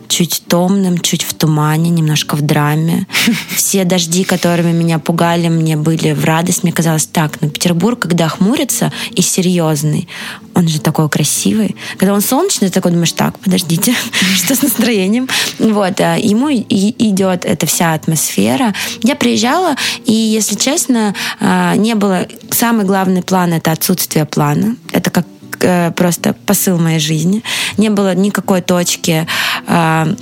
[0.07, 3.07] чуть томным, чуть в тумане, немножко в драме.
[3.55, 6.63] Все дожди, которыми меня пугали, мне были в радость.
[6.63, 10.07] Мне казалось, так, ну Петербург, когда хмурится и серьезный,
[10.53, 11.75] он же такой красивый.
[11.97, 13.93] Когда он солнечный, ты такой думаешь, так, подождите,
[14.35, 15.27] что с настроением?
[15.59, 18.73] Вот, а ему идет эта вся атмосфера.
[19.03, 22.27] Я приезжала, и, если честно, а, не было...
[22.51, 24.75] Самый главный план— это отсутствие плана.
[24.91, 25.25] Это как
[25.61, 27.43] э, просто посыл моей жизни.
[27.77, 29.25] Не было никакой точки
[29.67, 30.15] Э,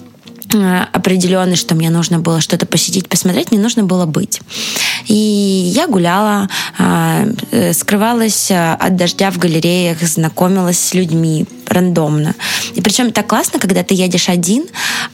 [0.93, 4.41] определенный, что мне нужно было что-то посетить, посмотреть, мне нужно было быть.
[5.07, 12.35] И я гуляла, э, э, скрывалась от дождя в галереях, знакомилась с людьми рандомно.
[12.75, 14.65] И причем так классно, когда ты едешь один,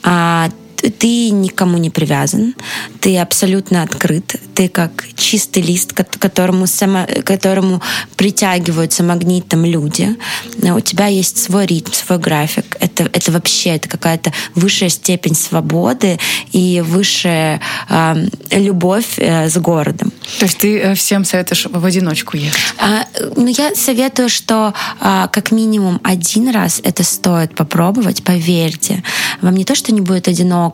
[0.02, 2.54] а ты никому не привязан,
[3.00, 7.82] ты абсолютно открыт, ты как чистый лист, к которому, само, которому
[8.16, 10.16] притягиваются магнитом люди.
[10.62, 12.76] У тебя есть свой ритм, свой график.
[12.80, 16.18] Это, это вообще это какая-то высшая степень свободы
[16.52, 20.12] и высшая э, любовь э, с городом.
[20.38, 22.60] То есть ты э, всем советуешь в одиночку ехать?
[22.78, 29.02] А, ну, я советую, что а, как минимум один раз это стоит попробовать, поверьте.
[29.42, 30.65] Вам не то, что не будет одиноко,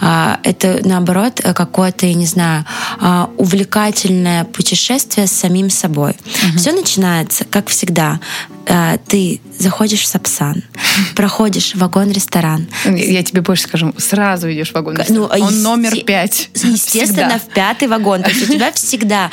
[0.00, 2.64] а, это наоборот какое-то, я не знаю,
[3.00, 6.12] а, увлекательное путешествие с самим собой.
[6.12, 6.58] Угу.
[6.58, 8.20] Все начинается, как всегда,
[8.66, 10.62] а, ты заходишь в Сапсан,
[11.16, 12.66] проходишь вагон-ресторан.
[12.84, 15.22] Я тебе больше скажу, сразу идешь в вагон-ресторан.
[15.22, 16.50] Ну, Он номер пять.
[16.54, 17.38] Естественно, всегда.
[17.38, 18.22] в пятый вагон.
[18.22, 19.30] То есть у тебя всегда,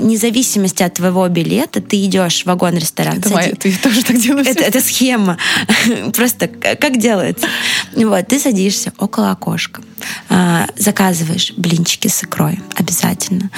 [0.00, 3.18] независимости от твоего билета, ты идешь в вагон-ресторан.
[3.18, 4.46] Это моя, ты тоже так делаешь?
[4.46, 5.38] Это, это схема.
[6.14, 7.46] Просто как делается.
[7.94, 9.47] Вот, ты садишься около окошка,
[10.28, 13.50] а, заказываешь блинчики с икрой обязательно.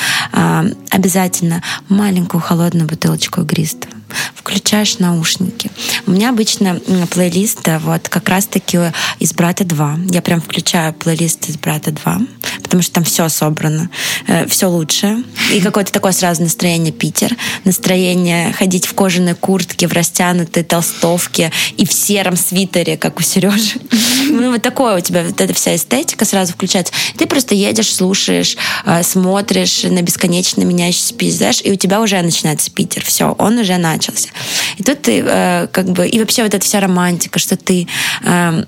[0.90, 4.00] Обязательно маленькую холодную бутылочку игристого
[4.35, 5.70] включаешь наушники.
[6.07, 8.79] У меня обычно плейлист вот как раз-таки
[9.18, 10.12] из «Брата 2».
[10.12, 12.26] Я прям включаю плейлист из «Брата 2»,
[12.62, 13.90] потому что там все собрано,
[14.26, 15.22] э, все лучше.
[15.53, 21.87] И какое-то такое сразу настроение Питер, настроение ходить в кожаной куртке, в растянутой толстовке и
[21.87, 23.81] в сером свитере, как у Сережи.
[24.30, 26.92] Ну, вот такое у тебя вот эта вся эстетика сразу включается.
[27.16, 32.70] Ты просто едешь, слушаешь, э, смотришь на бесконечно меняющийся пейзаж, и у тебя уже начинается
[32.70, 33.04] Питер.
[33.04, 34.28] Все, он уже начался.
[34.76, 36.06] И тут ты э, как бы...
[36.06, 37.88] И вообще вот эта вся романтика, что ты
[38.22, 38.64] э,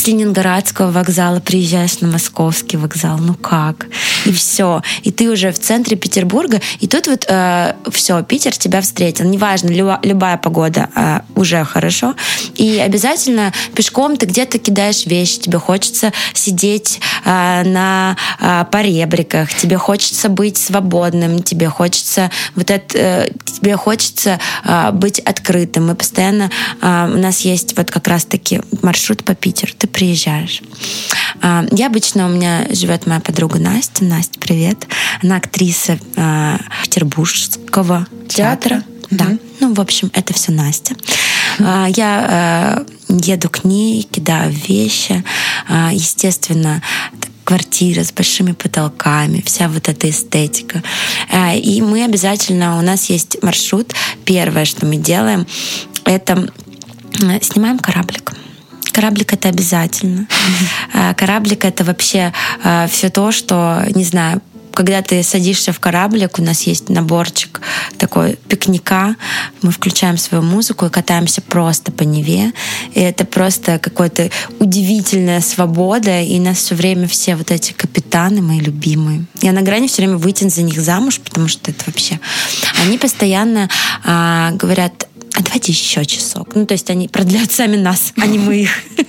[0.00, 3.86] с Ленинградского вокзала приезжаешь на Московский вокзал, ну как?
[4.24, 4.82] И все.
[5.02, 9.26] И ты уже в центре Петербурга, и тут вот э, все, Питер тебя встретил.
[9.26, 12.14] Неважно, любая, любая погода э, уже хорошо.
[12.54, 19.76] И обязательно пешком ты где-то кидаешь вещи, тебе хочется сидеть э, на э, поребриках, тебе
[19.76, 25.88] хочется быть свободным, тебе хочется вот это, э, тебе хочется э, быть открытым.
[25.88, 29.69] Мы постоянно, э, у нас есть вот как раз-таки маршрут по Питеру.
[29.78, 30.62] Ты приезжаешь.
[31.42, 34.04] А, я обычно, у меня живет моя подруга Настя.
[34.04, 34.86] Настя, привет.
[35.22, 38.82] Она актриса а, Петербургского театра.
[38.82, 38.84] театра.
[39.10, 39.24] Да.
[39.24, 39.38] Угу.
[39.60, 40.94] Ну, в общем, это все Настя.
[41.58, 45.24] А, я еду к ней, кидаю вещи.
[45.90, 46.82] Естественно,
[47.44, 50.82] квартира с большими потолками, вся вот эта эстетика.
[51.56, 53.92] И мы обязательно, у нас есть маршрут.
[54.24, 55.44] Первое, что мы делаем,
[56.04, 56.48] это
[57.42, 58.32] снимаем кораблик.
[58.92, 60.26] Кораблик это обязательно.
[60.92, 66.38] А, кораблик это вообще а, все то, что, не знаю, когда ты садишься в кораблик,
[66.38, 67.60] у нас есть наборчик
[67.98, 69.16] такой пикника,
[69.62, 72.52] мы включаем свою музыку и катаемся просто по Неве.
[72.94, 78.60] И это просто какая-то удивительная свобода, и нас все время все вот эти капитаны мои
[78.60, 79.24] любимые.
[79.42, 82.18] Я на грани все время выйти за них замуж, потому что это вообще...
[82.82, 83.68] Они постоянно
[84.04, 85.08] а, говорят,
[85.40, 86.54] а давайте еще часок.
[86.54, 88.70] Ну, то есть они продлят сами нас, а не мы их.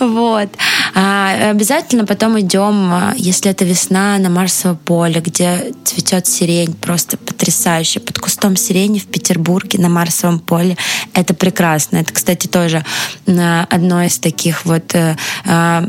[0.00, 0.48] Вот.
[0.94, 7.16] А обязательно потом идем, а, если это весна, на Марсово поле, где цветет сирень, просто
[7.18, 8.00] потрясающе.
[8.00, 10.76] Под кустом сирени в Петербурге на Марсовом поле.
[11.12, 11.98] Это прекрасно.
[11.98, 12.84] Это, кстати, тоже
[13.26, 15.86] одно из таких вот э, а,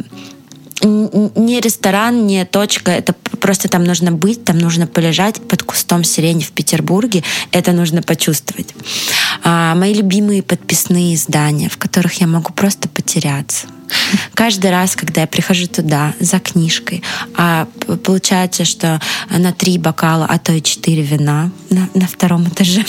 [0.86, 6.44] не ресторан, не точка, это просто там нужно быть, там нужно полежать под кустом сирени
[6.44, 8.74] в Петербурге, это нужно почувствовать.
[9.44, 13.68] А, мои любимые подписные издания, в которых я могу просто потеряться.
[14.34, 17.04] Каждый раз, когда я прихожу туда за книжкой,
[17.36, 17.68] а
[18.04, 22.86] получается, что на три бокала, а то и четыре вина на, на втором этаже,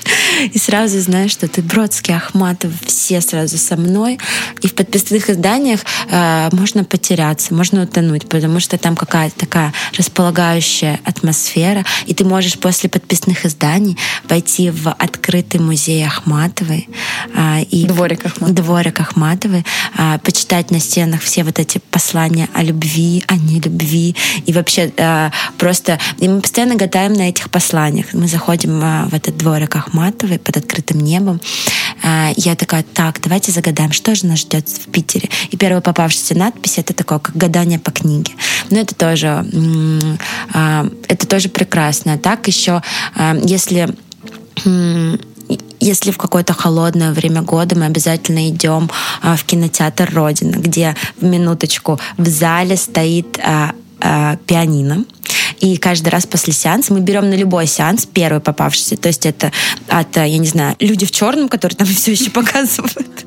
[0.52, 4.18] и сразу знаешь, что ты Бродский, Ахматов, все сразу со мной.
[4.62, 11.00] И в подписных изданиях э, можно потеряться, можно утонуть, потому что там какая-то такая располагающая
[11.04, 13.96] атмосфера, и ты можешь после подписных изданий
[14.28, 16.88] пойти в открытый музей Ахматовой.
[17.34, 18.54] Э, и дворик Ахматовой.
[18.54, 19.64] Дворик Ахматовой,
[19.98, 25.30] э, почитать на стенах все вот эти послания о любви, о нелюбви, и вообще э,
[25.56, 25.98] просто...
[26.18, 28.12] И мы постоянно гадаем на этих посланиях.
[28.12, 31.40] Мы заходим э, в этот дворик Ахматовой под открытым небом.
[32.02, 35.30] Э, я такая, так, давайте загадаем, что же нас ждет в Питере.
[35.52, 38.32] И первая попавшаяся надпись— это такое, как гадание по книге.
[38.68, 39.42] Но это тоже,
[40.52, 42.18] э, это тоже прекрасно.
[42.18, 42.82] Так еще,
[43.16, 43.88] э, если
[45.86, 48.90] если в какое-то холодное время года мы обязательно идем
[49.22, 55.04] а, в кинотеатр Родина, где в минуточку в зале стоит а, а, пианино.
[55.60, 58.96] И каждый раз после сеанса мы берем на любой сеанс первый попавшийся.
[58.96, 59.52] То есть это
[59.88, 63.26] от, я не знаю, люди в черном, которые там все еще показывают.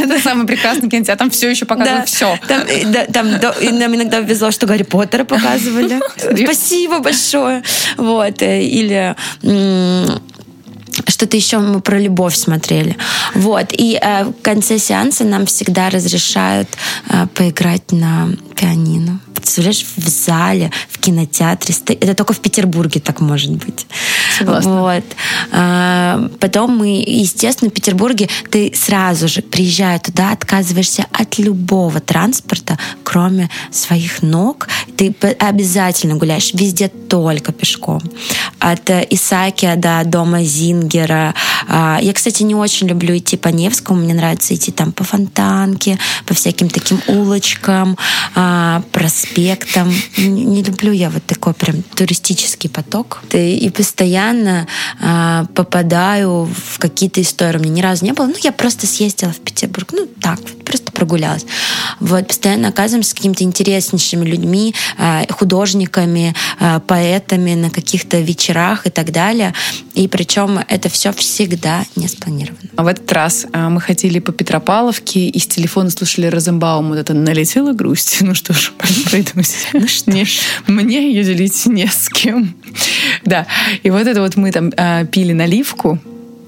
[0.00, 1.18] Это самый прекрасный кинотеатр.
[1.18, 2.38] Там все еще показывают все.
[2.48, 6.00] Там, да, там нам иногда везло, что Гарри Поттера показывали.
[6.44, 7.62] Спасибо большое.
[7.98, 8.40] Вот.
[8.40, 9.14] Или
[11.06, 12.96] что-то еще мы про любовь смотрели.
[13.34, 13.66] Вот.
[13.72, 16.68] И э, в конце сеанса нам всегда разрешают
[17.08, 19.20] э, поиграть на пианино.
[19.40, 21.74] Представляешь, в зале, в кинотеатре.
[22.00, 23.86] Это только в Петербурге так может быть.
[24.38, 24.80] Согласна.
[24.80, 25.04] Вот.
[25.52, 32.78] А, потом мы, естественно, в Петербурге ты сразу же, приезжая туда, отказываешься от любого транспорта,
[33.02, 34.68] кроме своих ног.
[34.96, 38.00] Ты обязательно гуляешь везде только пешком.
[38.58, 41.34] От э, Исаакия до дома Зингера.
[41.68, 44.00] А, я, кстати, не очень люблю идти по Невскому.
[44.00, 47.96] Мне нравится идти там по Фонтанке, по всяким таким улочкам,
[48.34, 48.82] а,
[49.22, 49.92] проспектам.
[50.16, 53.22] Не люблю я вот такой прям туристический поток.
[53.32, 54.66] И постоянно
[55.54, 57.58] попадаю в какие-то истории.
[57.58, 58.26] У меня ни разу не было.
[58.26, 59.88] Ну, я просто съездила в Петербург.
[59.92, 61.44] Ну, так, просто прогулялась.
[62.00, 64.74] Вот, постоянно оказываемся с какими-то интереснейшими людьми,
[65.30, 66.34] художниками,
[66.86, 69.54] поэтами на каких-то вечерах и так далее.
[69.94, 72.58] И причем это все всегда не спланировано.
[72.76, 76.88] А в этот раз а, мы ходили по Петропавловке и с телефона слушали Розенбаум.
[76.88, 78.18] Вот это «Налетела грусть».
[78.32, 78.72] Ну что ж,
[79.12, 79.66] пройдусь.
[79.74, 80.26] Ну что мне,
[80.66, 82.54] мне ее делить не с кем.
[83.24, 83.46] Да.
[83.82, 85.98] И вот это вот мы там а, пили наливку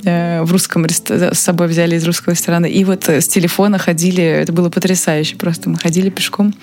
[0.05, 2.67] э, в русском с собой взяли из русского ресторана.
[2.67, 5.69] И вот с телефона ходили, это было потрясающе просто.
[5.69, 6.55] Мы ходили пешком,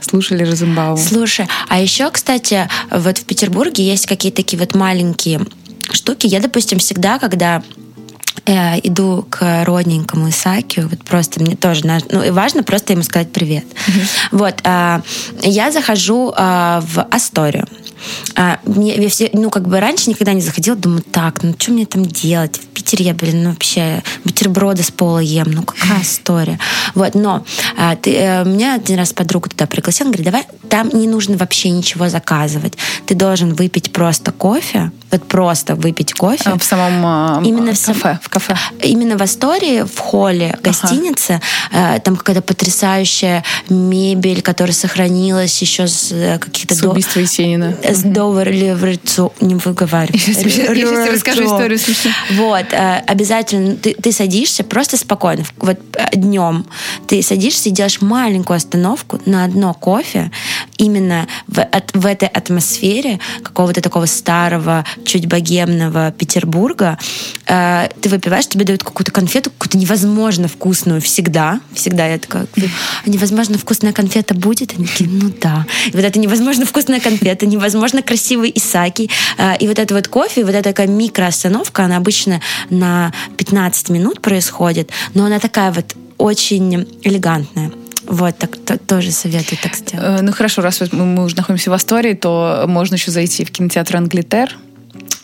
[0.00, 0.96] слушали Розенбаума.
[0.96, 5.40] Слушай, а еще, кстати, вот в Петербурге есть какие-то такие вот маленькие
[5.92, 6.26] штуки.
[6.26, 7.62] Я, допустим, всегда, когда
[8.44, 13.32] э, иду к родненькому Исаакию, вот просто мне тоже, ну, и важно просто ему сказать
[13.32, 13.64] привет.
[13.64, 14.28] Mm-hmm.
[14.32, 15.00] Вот, э,
[15.42, 17.66] я захожу э, в Асторию.
[18.34, 21.72] А, мне, я все, ну, как бы раньше никогда не заходила, думаю, так, ну, что
[21.72, 22.58] мне там делать?
[22.58, 26.58] В Питере я, блин, ну, вообще бутерброды с пола ем, ну, какая история.
[26.94, 27.44] Вот, но
[27.76, 31.70] а, ты, а, меня один раз подруга туда пригласила, говорит, давай, там не нужно вообще
[31.70, 32.74] ничего заказывать.
[33.06, 36.50] Ты должен выпить просто кофе, вот просто выпить кофе.
[36.50, 38.56] А в самом именно в кафе, в кафе.
[38.82, 42.00] Именно в Астории, в холле гостиницы, ага.
[42.00, 46.74] там какая-то потрясающая мебель, которая сохранилась еще с э, каких-то...
[46.74, 47.76] С убийства Есенина.
[47.88, 49.32] С Доверли в Рицу.
[49.40, 50.18] Не выговариваю.
[50.18, 51.78] Я сейчас расскажу историю.
[52.32, 52.66] Вот.
[52.72, 55.44] Э, обязательно ты, ты садишься просто спокойно.
[55.58, 56.66] Вот э, днем
[57.06, 60.30] ты садишься и делаешь маленькую остановку на одно кофе
[60.78, 66.98] именно в, от, в этой атмосфере какого-то такого старого чуть богемного Петербурга,
[67.46, 71.60] э, ты выпиваешь, тебе дают какую-то конфету, какую-то невозможно вкусную всегда.
[71.72, 72.46] Всегда я такая,
[73.04, 74.74] а невозможно вкусная конфета будет?
[74.76, 75.66] Они такие, ну да.
[75.86, 79.10] И вот это невозможно вкусная конфета, невозможно красивый Исаки.
[79.38, 84.20] Э, и вот это вот кофе, вот эта такая микроостановка, она обычно на 15 минут
[84.20, 87.70] происходит, но она такая вот очень элегантная.
[88.06, 90.04] Вот, так то, тоже советую так сделать.
[90.04, 93.50] Э, ну хорошо, раз мы, мы уже находимся в Астории, то можно еще зайти в
[93.50, 94.56] кинотеатр Англитер.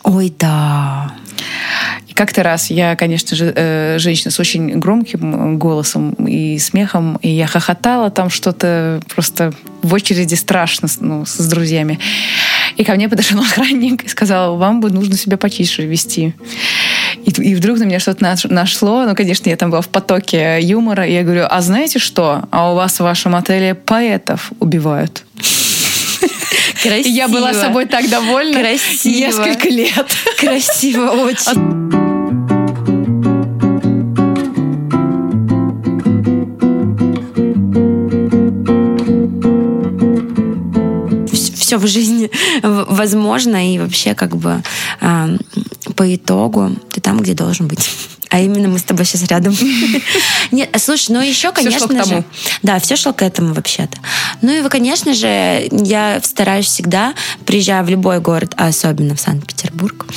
[0.03, 1.13] Ой, да.
[2.07, 7.29] И как-то раз я, конечно же, э, женщина с очень громким голосом и смехом, и
[7.29, 11.99] я хохотала там что-то просто в очереди страшно ну, с друзьями.
[12.77, 16.33] И ко мне подошел охранник и сказал, вам бы нужно себя потише вести.
[17.25, 19.05] И, и вдруг на меня что-то нашло.
[19.05, 21.05] Ну, конечно, я там была в потоке юмора.
[21.07, 22.43] И я говорю, а знаете что?
[22.51, 25.23] А у вас в вашем отеле поэтов убивают.
[26.81, 27.07] Красиво.
[27.07, 29.17] И я была собой так довольна Красиво.
[29.17, 30.05] несколько лет.
[30.39, 32.02] Красиво очень.
[41.73, 42.29] Все в жизни
[42.61, 44.61] возможно, и вообще как бы
[45.01, 45.37] э,
[45.95, 47.89] по итогу ты там, где должен быть.
[48.33, 49.55] А именно мы с тобой сейчас рядом.
[50.51, 52.23] Нет, слушай, ну еще, конечно же...
[52.63, 53.99] Да, все шло к этому вообще-то.
[54.41, 57.13] Ну и, конечно же, я стараюсь всегда,
[57.45, 60.07] приезжая в любой город, а особенно в Санкт-Петербург,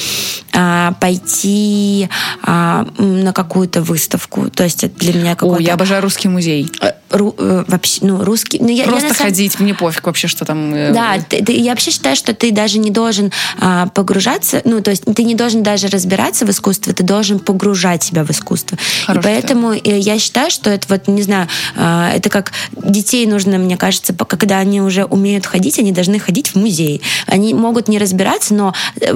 [0.55, 2.09] а, пойти
[2.43, 4.49] а, на какую-то выставку.
[4.49, 5.63] То есть это для меня какой-то...
[5.63, 6.73] О, я обожаю русский музей.
[6.81, 8.59] Э, ру, э, вообще, ну, русский...
[8.61, 10.73] Ну, я, Просто я ходить, мне пофиг вообще, что там...
[10.73, 14.81] Э, да, ты, ты, я вообще считаю, что ты даже не должен а, погружаться, ну,
[14.81, 18.79] то есть ты не должен даже разбираться в искусстве, ты должен погружать себя в искусство.
[19.07, 19.91] Хороший и поэтому да.
[19.91, 24.59] я считаю, что это вот, не знаю, а, это как детей нужно, мне кажется, когда
[24.59, 27.03] они уже умеют ходить, они должны ходить в музей.
[27.27, 28.75] Они могут не разбираться, но,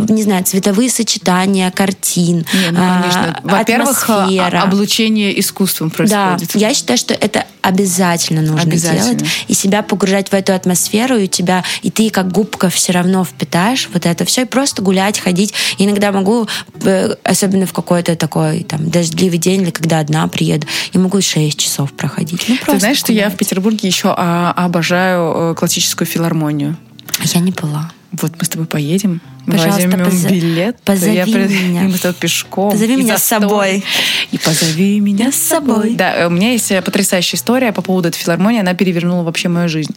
[0.08, 3.40] не знаю, цветовые сочетания, картин, не, ну, конечно.
[3.44, 4.62] А, Во-первых, атмосфера.
[4.62, 6.50] облучение искусством происходит.
[6.52, 9.14] Да, я считаю, что это обязательно нужно обязательно.
[9.14, 12.92] делать и себя погружать в эту атмосферу, и у тебя, и ты как губка все
[12.92, 15.54] равно впитаешь вот это все, и просто гулять, ходить.
[15.78, 16.48] И иногда могу,
[16.82, 21.58] э, особенно в какой-то такой там дождливый день, или когда одна приеду, я могу 6
[21.58, 22.44] часов проходить.
[22.48, 26.76] Ну, ты знаешь, что я в Петербурге еще а, обожаю э, классическую филармонию?
[27.24, 27.92] Я не была.
[28.12, 30.24] Вот мы с тобой поедем, Пожалуйста, возьмем поз...
[30.24, 30.80] билет.
[30.84, 31.46] Позови я при...
[31.62, 31.84] меня.
[31.84, 32.72] И мы с тобой пешком.
[32.72, 33.84] Позови меня с собой.
[34.32, 35.94] И позови меня с собой.
[35.94, 38.60] Да, э, у меня есть э, потрясающая история по поводу этой филармонии.
[38.60, 39.94] Она перевернула вообще мою жизнь.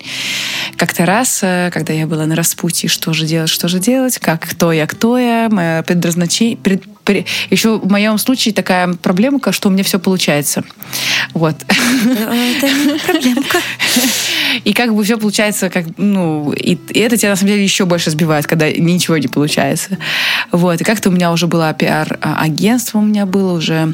[0.77, 4.71] Как-то раз, когда я была на распутье, что же делать, что же делать, как, кто
[4.71, 6.83] я, кто я, мое предназначение, пред,
[7.49, 10.63] еще в моем случае такая проблемка, что у меня все получается.
[11.33, 11.55] Вот.
[11.67, 13.59] Это не проблемка.
[14.63, 17.85] И как бы все получается, как, ну, и, и это тебя на самом деле еще
[17.85, 19.97] больше сбивает, когда ничего не получается.
[20.51, 20.79] Вот.
[20.81, 23.93] И как-то у меня уже было пиар-агентство, у меня было уже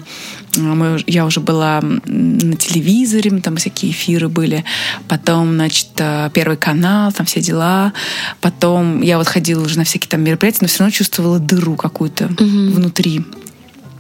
[0.60, 4.64] мы, я уже была на телевизоре, там всякие эфиры были.
[5.08, 7.94] Потом, значит, э, Первый канал, там все дела.
[8.42, 12.26] Потом я вот ходила уже на всякие там мероприятия, но все равно чувствовала дыру какую-то
[12.26, 12.36] угу.
[12.40, 13.22] внутри.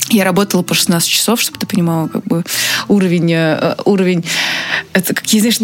[0.09, 2.43] Я работала по 16 часов, чтобы ты понимала, как бы
[2.87, 4.25] уровень, э, уровень
[4.93, 5.57] это какие, знаешь,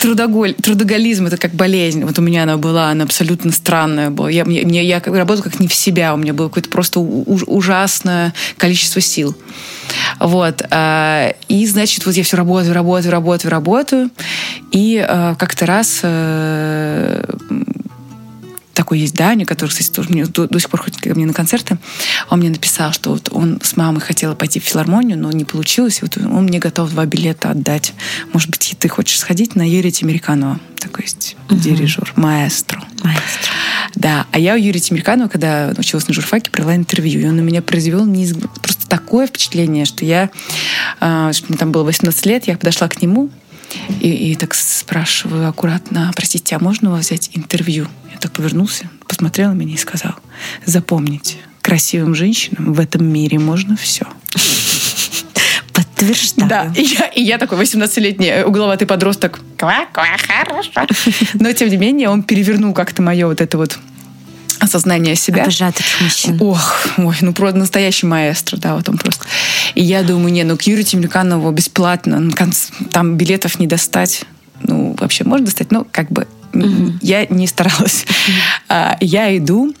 [0.00, 2.04] трудоголь, трудоголизм, это как болезнь.
[2.04, 4.30] Вот у меня она была, она абсолютно странная была.
[4.30, 9.00] Я, мне, я работала как не в себя, у меня было какое-то просто ужасное количество
[9.00, 9.34] сил.
[10.20, 10.62] Вот.
[10.70, 14.10] А, и, значит, вот я все работаю, работаю, работаю, работаю.
[14.70, 17.24] И э, как-то раз э,
[18.78, 21.32] такой есть Даня, который, кстати, тоже мне до, до сих пор ходит ко мне на
[21.32, 21.78] концерты.
[22.30, 25.98] Он мне написал, что вот он с мамой хотел пойти в филармонию, но не получилось.
[25.98, 27.92] И вот он мне готов два билета отдать.
[28.32, 30.60] Может быть, ты хочешь сходить на Юрия Тимириканова?
[30.78, 31.58] Такой есть угу.
[31.58, 32.80] дирижер, маэстро.
[33.02, 33.52] Маэстро.
[33.96, 34.26] Да.
[34.30, 37.20] А я у Юрия Тимириканова, когда училась на журфаке, провела интервью.
[37.20, 38.36] И он на меня произвел неиз...
[38.62, 40.30] просто такое впечатление, что я...
[41.00, 43.28] Э, что мне там было 18 лет, я подошла к нему,
[44.00, 47.86] и, и так спрашиваю аккуратно, простите, а можно у вас взять интервью?
[48.12, 50.14] Я так повернулся, посмотрел на меня и сказал,
[50.64, 54.06] запомните, красивым женщинам в этом мире можно все.
[55.72, 56.48] Подтверждаю.
[56.48, 59.40] Да, и я, и я такой 18-летний угловатый подросток.
[59.56, 60.86] Ква, ква, хорошо.
[61.34, 63.78] Но, тем не менее, он перевернул как-то мое вот это вот
[64.60, 65.42] осознание себя.
[65.42, 66.38] Обожаю таких мужчин.
[66.40, 69.24] Ох, ой, ну просто настоящий маэстро, да, вот он просто.
[69.74, 72.32] И я думаю, не, ну к Юрию Темрюканову бесплатно, ну,
[72.90, 74.24] там билетов не достать.
[74.62, 76.98] Ну, вообще можно достать, но как бы Mm-hmm.
[77.02, 78.06] Я не старалась.
[78.68, 78.96] Mm-hmm.
[79.02, 79.74] Я иду,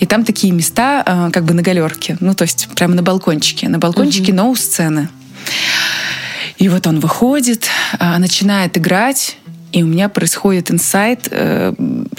[0.00, 3.68] и там такие места, а, как бы на галерке, ну то есть прямо на балкончике,
[3.68, 4.36] на балкончике, mm-hmm.
[4.36, 5.10] но у сцены.
[6.56, 7.68] И вот он выходит,
[7.98, 9.36] а, начинает играть,
[9.74, 11.74] и у меня происходит инсайт, э,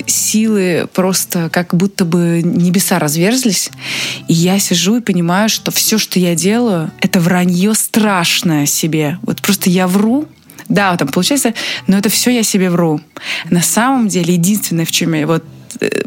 [0.07, 3.71] силы просто как будто бы небеса разверзлись.
[4.27, 9.19] И я сижу и понимаю, что все, что я делаю, это вранье страшное себе.
[9.21, 10.27] Вот просто я вру,
[10.67, 11.53] да, там получается,
[11.87, 12.99] но это все я себе вру.
[13.49, 15.45] На самом деле, единственное, в чем я вот
[15.79, 16.01] э,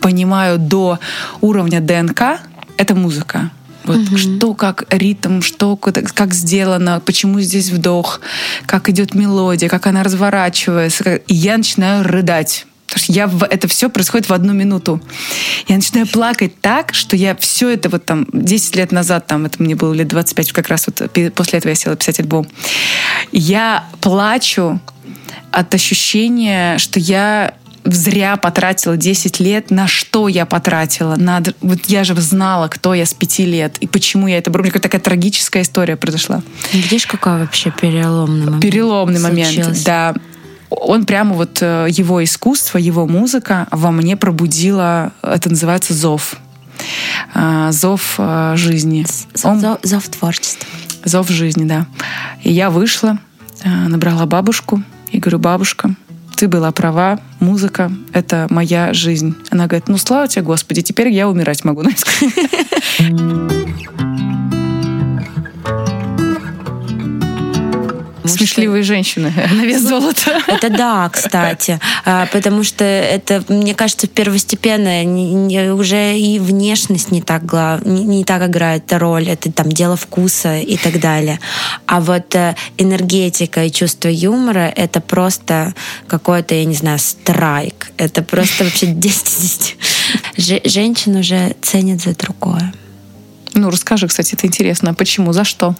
[0.00, 0.98] понимаю до
[1.40, 2.40] уровня ДНК,
[2.76, 3.52] это музыка.
[3.84, 4.16] Вот угу.
[4.18, 8.20] что, как ритм, что, как сделано, почему здесь вдох,
[8.66, 11.16] как идет мелодия, как она разворачивается.
[11.16, 12.66] И я начинаю рыдать.
[12.86, 15.00] Потому что я, это все происходит в одну минуту.
[15.68, 19.62] Я начинаю плакать так, что я все это вот там 10 лет назад, там это
[19.62, 22.48] мне было лет 25, как раз вот после этого я села писать альбом.
[23.30, 24.80] Я плачу
[25.52, 27.54] от ощущения, что я
[27.84, 31.16] зря потратила 10 лет, на что я потратила.
[31.16, 34.70] Надо, вот я же знала, кто я с 5 лет и почему я это брала.
[34.70, 36.42] Такая трагическая история произошла.
[36.72, 38.62] Видишь, какой вообще переломный момент?
[38.62, 40.14] Переломный момент, да.
[40.70, 46.36] Он прямо вот э, его искусство, его музыка во мне пробудила, это называется зов.
[47.34, 49.04] А, зов э, жизни.
[49.42, 49.60] Он...
[49.60, 50.68] Зов, зов творчества.
[51.04, 51.86] Зов жизни, да.
[52.42, 53.18] И я вышла,
[53.64, 55.94] э, набрала бабушку и говорю, бабушка,
[56.36, 59.34] ты была права, музыка— это моя жизнь.
[59.50, 61.82] Она говорит, ну, слава тебе, Господи, теперь я умирать могу.
[68.24, 70.40] Смешливые женщины на вес золота.
[70.46, 71.78] Это да, кстати.
[72.04, 75.72] А, потому что это, мне кажется, первостепенное.
[75.72, 77.84] Уже и внешность не так, глав...
[77.84, 79.28] не так играет роль.
[79.28, 81.38] Это там дело вкуса и так далее.
[81.86, 85.74] А вот э, энергетика и чувство юмора— это просто
[86.06, 87.92] какой-то, я не знаю, страйк.
[87.96, 89.76] Это просто вообще 10
[90.64, 92.72] Женщин уже ценят за другое.
[93.54, 94.94] Ну, расскажи, кстати, это интересно.
[94.94, 95.32] Почему?
[95.32, 95.74] За что?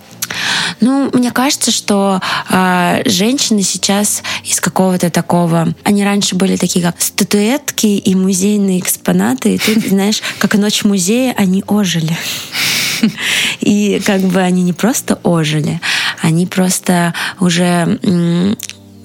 [0.81, 5.73] Ну, мне кажется, что э, женщины сейчас из какого-то такого...
[5.85, 9.55] Они раньше были такие, как статуэтки и музейные экспонаты.
[9.55, 12.16] И тут, знаешь, как ночь музея, они ожили.
[13.61, 15.81] И как бы они не просто ожили,
[16.21, 17.99] они просто уже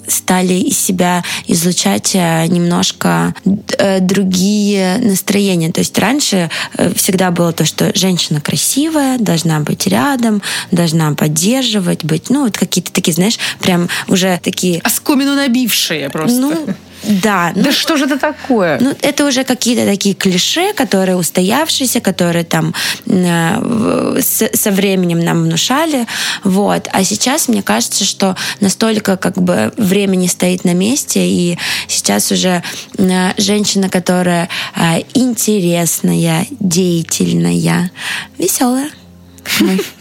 [0.08, 3.34] стали из себя излучать э, немножко
[3.78, 5.72] э, другие настроения.
[5.72, 10.41] То есть раньше э, всегда было то, что женщина красивая, должна быть рядом,
[10.72, 14.80] должна поддерживать, быть, ну, вот какие-то такие, знаешь, прям уже такие...
[14.82, 16.39] Оскомину набившие просто.
[16.39, 16.68] Ну,
[17.08, 17.51] да.
[17.56, 18.80] Да ну, что же это такое?
[18.80, 22.74] Ну, это уже какие-то такие клише, которые устоявшиеся, которые там
[23.08, 26.08] э, с, со временем нам внушали.
[26.43, 26.88] Вот.
[26.91, 32.32] А сейчас мне кажется, что настолько как бы время не стоит на месте, и сейчас
[32.32, 32.64] уже
[32.97, 37.91] э, женщина, которая э, интересная, деятельная,
[38.38, 38.89] веселая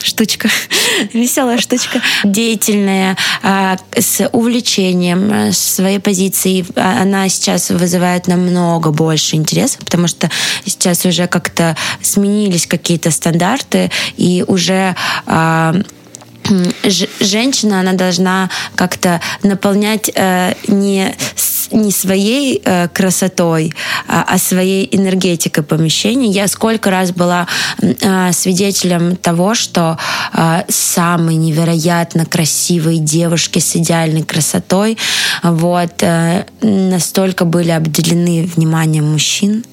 [0.03, 0.49] штучка,
[1.13, 6.65] веселая штучка, деятельная, а, с увлечением а, своей позиции.
[6.77, 10.31] А, она сейчас вызывает намного больше интереса, потому что
[10.65, 14.95] сейчас уже как-то сменились какие-то стандарты, и уже
[17.21, 21.15] женщина, она должна как-то наполнять э, не,
[21.71, 23.73] не своей э, красотой,
[24.07, 26.31] а, а своей энергетикой помещения.
[26.31, 27.47] Я сколько раз была
[27.81, 29.99] э, свидетелем того, что
[30.33, 34.99] э, самые невероятно красивые девушки с идеальной красотой
[35.43, 39.65] вот, э, настолько были обделены вниманием мужчин.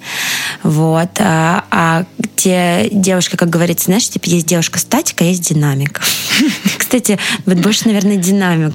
[0.63, 2.05] Вот, а, а
[2.35, 6.01] те девушки, как говорится, знаешь, типа есть девушка статика, есть динамика.
[6.77, 8.73] Кстати, вот больше, наверное, динамик.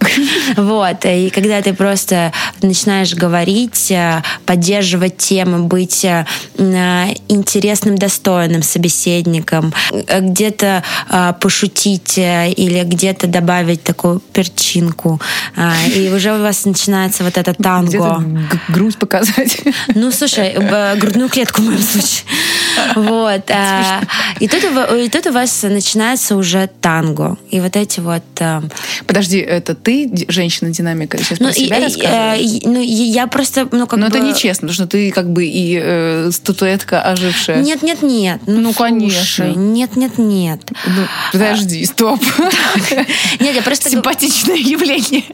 [0.56, 1.04] Вот.
[1.04, 2.32] И когда ты просто
[2.62, 6.24] начинаешь говорить, э, поддерживать темы, быть э,
[7.28, 10.82] интересным, достойным собеседником, э, где-то
[11.40, 15.20] пошутить или где-то добавить такую перчинку,
[15.94, 18.22] и уже у вас начинается вот это танго.
[18.68, 19.60] грудь показать.
[19.94, 20.54] Ну, слушай,
[20.98, 22.24] грудную клетку в моем случае.
[22.94, 23.50] Вот.
[24.40, 27.36] И тут, и тут у вас начинается уже танго.
[27.50, 28.22] И вот эти вот...
[28.40, 28.60] Э,
[29.06, 31.18] Подожди, это ты женщина-динамика?
[31.18, 31.54] Сейчас ну, про
[31.88, 33.68] себя э, ну, я просто...
[33.72, 34.16] Ну, как Но бы...
[34.16, 37.62] это нечестно, потому что ты как бы и э, статуэтка ожившая.
[37.62, 38.40] Нет, нет, нет.
[38.46, 39.44] Ну, ну конечно.
[39.44, 40.60] Нет, нет, нет.
[40.86, 41.02] Ну,
[41.32, 42.20] подожди, стоп.
[43.40, 43.90] Нет, я просто...
[43.90, 45.24] Симпатичное явление.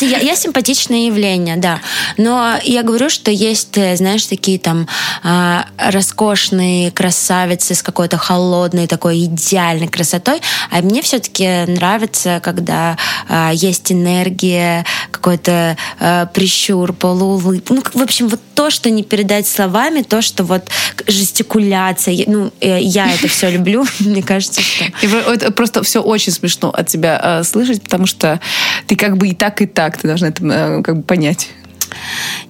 [0.00, 1.80] Я, я симпатичное явление, да.
[2.16, 4.88] Но я говорю, что есть, э, знаешь, такие там
[5.22, 10.40] э, роскошные красавицы с какой-то холодной такой идеальной красотой.
[10.70, 12.96] А мне все-таки нравится, когда
[13.28, 17.70] э, есть энергия, какой-то э, прищур, полуулыб.
[17.70, 20.68] Ну, в общем, вот то, что не передать словами, то, что вот
[21.06, 22.24] жестикуляция.
[22.26, 24.84] Ну, э, я это все люблю, мне кажется, что...
[25.02, 28.40] Это просто все очень смешно от тебя слышать, потому что
[28.86, 31.50] ты как бы и так, и так, ты должна это э, как бы понять.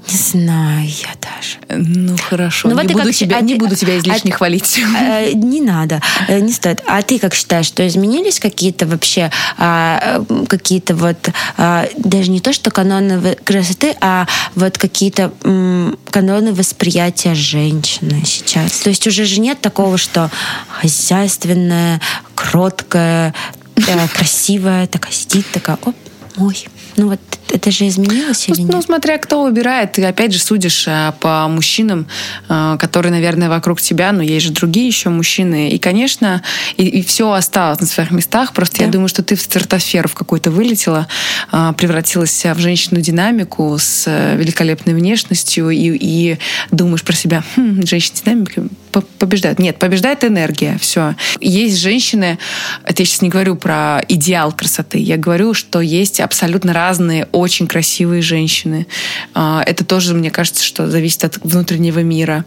[0.09, 1.83] Не знаю я даже.
[1.83, 4.37] Ну хорошо, ну, не, вот буду как, тебя, а не ты, буду тебя излишне а,
[4.37, 4.81] хвалить.
[4.97, 6.83] А, не надо, э, не стоит.
[6.87, 11.17] А ты как считаешь, что изменились какие-то вообще, а, какие-то вот,
[11.57, 18.79] а, даже не то, что каноны красоты, а вот какие-то м, каноны восприятия женщины сейчас?
[18.79, 20.31] То есть уже же нет такого, что
[20.69, 22.01] хозяйственная,
[22.37, 23.35] кроткая,
[23.75, 25.97] э, красивая, такая сидит, такая, оп,
[26.37, 26.69] мой.
[26.97, 27.21] Ну вот
[27.51, 28.75] это же изменилось или ну, нет?
[28.75, 29.93] Ну, смотря кто выбирает.
[29.93, 32.07] Ты опять же судишь а, по мужчинам,
[32.49, 35.71] а, которые, наверное, вокруг тебя, но есть же другие еще мужчины.
[35.71, 36.43] И, конечно,
[36.77, 38.53] и, и все осталось на своих местах.
[38.53, 38.85] Просто да.
[38.87, 41.07] я думаю, что ты в стратосферу в какую-то вылетела,
[41.51, 46.39] а, превратилась в женщину-динамику с э, великолепной внешностью и, и
[46.71, 49.59] думаешь про себя, хм, женщина-динамика побеждает.
[49.59, 50.79] Нет, побеждает энергия.
[50.81, 51.15] Все.
[51.41, 52.39] Есть женщины,
[52.85, 57.67] это я сейчас не говорю про идеал красоты, я говорю, что есть абсолютно разные очень
[57.67, 58.87] красивые женщины.
[59.35, 62.45] А, это тоже, мне кажется, что зависит от внутреннего мира.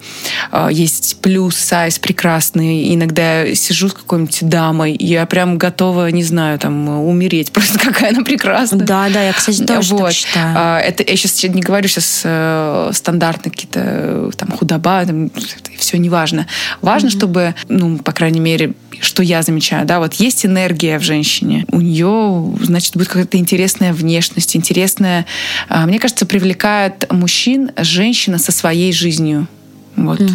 [0.52, 2.94] А, есть плюс, сайз прекрасный.
[2.94, 7.52] Иногда я сижу с какой-нибудь дамой, и я прям готова, не знаю, там, умереть.
[7.52, 8.86] Просто какая она прекрасная.
[8.86, 10.06] Да, да, я, кстати, тоже вот.
[10.06, 10.56] так считаю.
[10.58, 15.32] А, это, я сейчас не говорю сейчас э, стандартные какие-то там худоба, там,
[15.78, 16.39] все неважно.
[16.82, 17.12] Важно, mm-hmm.
[17.12, 21.82] чтобы, ну, по крайней мере, что я замечаю, да, вот есть энергия в женщине, у
[21.82, 25.26] нее, значит, будет какая-то интересная внешность, интересная,
[25.68, 29.48] а, мне кажется, привлекает мужчин женщина со своей жизнью.
[29.96, 30.22] Вот.
[30.22, 30.32] Угу.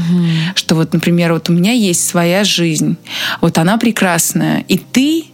[0.54, 2.96] Что вот, например, вот у меня есть своя жизнь,
[3.40, 5.24] вот она прекрасная, и ты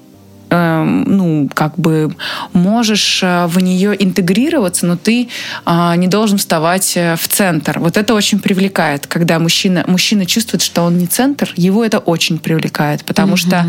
[0.50, 2.12] Эм, ну, как бы
[2.52, 5.28] можешь э, в нее интегрироваться, но ты
[5.64, 7.78] а, не должен вставать э, в центр.
[7.78, 12.40] Вот это очень привлекает, когда мужчина, мужчина чувствует, что он не центр, его это очень
[12.40, 13.36] привлекает, потому mm-hmm.
[13.36, 13.66] что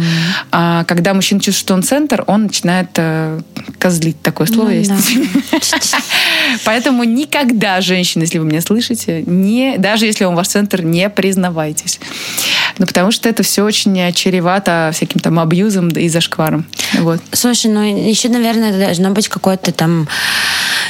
[0.52, 3.40] а, когда мужчина чувствует, что он центр, он начинает а,
[3.78, 4.92] козлить, такое слово ну, есть.
[6.66, 12.00] Поэтому никогда, женщины, если вы меня слышите, не, даже если он ваш центр, не признавайтесь.
[12.78, 16.66] Ну, потому что это все очень чревато всяким там абьюзом и зашкваром.
[16.94, 17.22] Вот.
[17.32, 20.08] Слушай, ну еще, наверное, должно быть какое-то там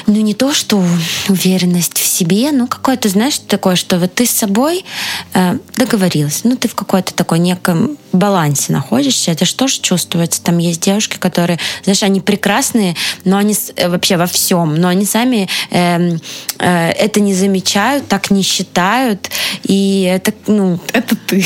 [0.07, 0.83] ну не то, что
[1.29, 4.85] уверенность в себе, ну какое-то, знаешь, такое, что вот ты с собой
[5.33, 10.41] э, договорилась, ну ты в какой-то такой неком балансе находишься, это что же чувствуется.
[10.41, 15.05] Там есть девушки, которые, знаешь, они прекрасные, но они э, вообще во всем, но они
[15.05, 16.17] сами э,
[16.59, 19.29] э, это не замечают, так не считают,
[19.63, 20.79] и это, ну...
[20.93, 21.45] Это ты.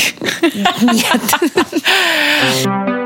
[0.82, 1.20] Нет.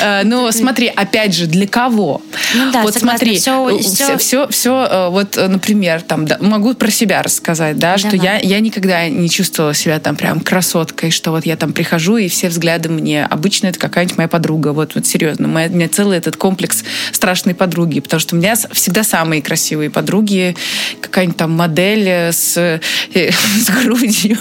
[0.00, 2.22] Э, ну, смотри, опять же, для кого?
[2.54, 6.90] Ну да, вот согласна, смотри, все, все, все, все, вот, например, там, да, могу про
[6.90, 7.98] себя рассказать, да, Давай.
[7.98, 12.16] что я, я никогда не чувствовала себя там прям красоткой, что вот я там прихожу,
[12.16, 15.88] и все взгляды мне, обычно это какая-нибудь моя подруга, вот, вот серьезно, моя, у меня
[15.88, 20.56] целый этот комплекс страшной подруги, потому что у меня всегда самые красивые подруги,
[21.00, 22.80] какая-нибудь там модель с, э,
[23.12, 24.38] с грудью.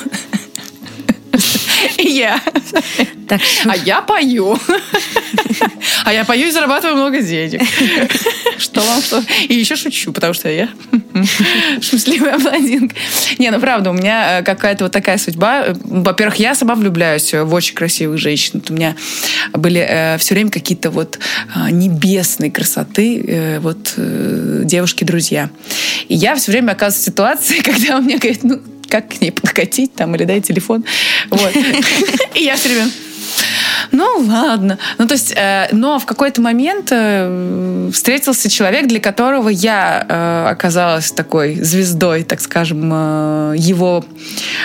[1.98, 2.42] Я.
[3.28, 4.58] Так А я пою.
[6.04, 7.62] А я пою и зарабатываю много денег.
[8.58, 9.24] Что вам что?
[9.48, 10.70] И еще шучу, потому что я
[11.82, 12.96] шутливая блондинка.
[13.40, 15.66] Не, ну правда, у меня э, какая-то вот такая судьба.
[15.84, 18.62] Во-первых, я сама влюбляюсь в очень красивых женщин.
[18.70, 18.96] У меня
[19.54, 21.20] были э, все время какие-то вот
[21.56, 25.50] э, небесной красоты вот девушки-друзья.
[26.08, 28.60] И я все время оказываюсь в ситуации, когда у меня говорит, ну,
[28.90, 30.84] как к ней подкатить там, или дай телефон.
[31.30, 31.56] Вот.
[32.36, 32.90] И я все время
[33.92, 34.78] ну ладно.
[34.98, 40.48] Ну то есть, э, но в какой-то момент э, встретился человек, для которого я э,
[40.50, 44.06] оказалась такой звездой, так скажем, э, его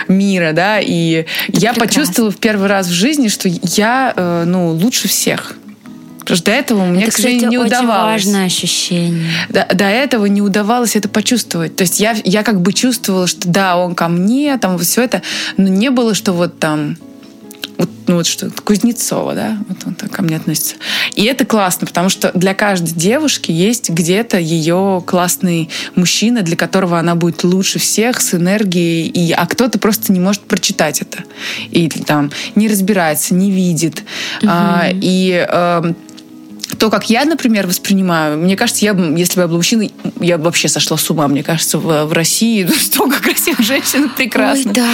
[0.09, 1.81] мира, да, и Это я прекрасно.
[1.81, 5.57] почувствовала в первый раз в жизни, что я, э, ну, лучше всех.
[6.31, 8.23] Потому что до этого мне, это, к сожалению, кстати, не удавалось.
[8.23, 9.31] Это важное ощущение.
[9.49, 11.77] До, до этого не удавалось это почувствовать.
[11.77, 15.23] То есть я, я как бы чувствовала, что да, он ко мне, там все это,
[15.57, 16.97] но не было, что вот там
[17.81, 20.75] вот, ну вот что, Кузнецова, да, вот он так ко мне относится.
[21.15, 26.99] И это классно, потому что для каждой девушки есть где-то ее классный мужчина, для которого
[26.99, 31.25] она будет лучше всех, с энергией, и, а кто-то просто не может прочитать это.
[31.71, 34.03] И там не разбирается, не видит.
[34.43, 34.51] Угу.
[34.51, 35.95] А, и а,
[36.79, 40.45] то, как я, например, воспринимаю, мне кажется, я, если бы я была мужчиной, я бы
[40.45, 41.29] вообще сошла с ума.
[41.29, 44.71] Мне кажется, в, в России столько красивых женщин прекрасно.
[44.71, 44.89] Ой, да.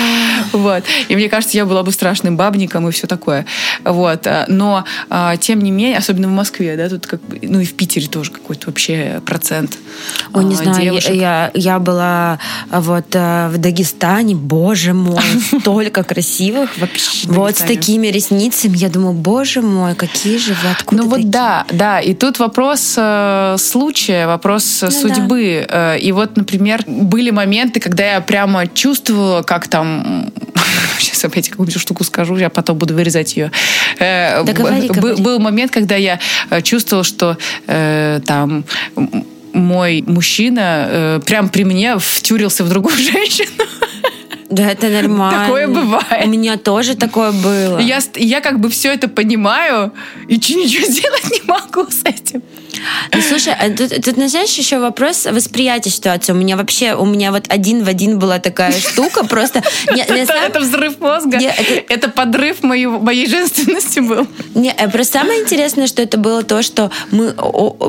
[0.52, 0.84] Вот.
[1.08, 3.46] И мне кажется, я была бы страшным бабником и все такое.
[3.84, 4.26] Вот.
[4.48, 8.06] Но, а, тем не менее, особенно в Москве, да, тут как ну и в Питере
[8.06, 9.78] тоже какой-то вообще процент
[10.32, 11.14] Ой, не а, знаю, девушек.
[11.14, 12.38] я, я была
[12.70, 15.22] вот э, в Дагестане, боже мой,
[15.60, 17.28] столько красивых вообще.
[17.28, 21.65] Вот с такими ресницами, я думаю, боже мой, какие же вы, откуда Ну вот да,
[21.70, 25.66] да, и тут вопрос э, случая, вопрос ну, судьбы.
[25.68, 25.94] Да.
[25.94, 30.30] Э, и вот, например, были моменты, когда я прямо чувствовала, как там
[30.98, 33.50] сейчас опять какую-то штуку скажу, я потом буду вырезать ее.
[33.98, 35.22] Э, да говори, говори.
[35.22, 37.36] Был момент, когда я э, чувствовала, что
[37.66, 38.64] э, там
[39.52, 43.50] мой мужчина э, прям при мне втюрился в другую женщину.
[44.48, 45.44] Да, это нормально.
[45.44, 46.24] Такое бывает.
[46.24, 47.78] У меня тоже такое было.
[47.78, 49.92] Я, я как бы все это понимаю
[50.28, 52.42] и ничего сделать не могу с этим.
[53.12, 56.32] Ну, слушай, а тут, тут, ну, знаешь, еще вопрос восприятия ситуации.
[56.32, 59.62] У меня вообще, у меня вот один в один была такая штука, просто...
[59.86, 61.38] Это взрыв мозга,
[61.88, 64.26] это подрыв моей женственности был.
[64.54, 67.34] Не, э, просто самое интересное, что это было то, что мы,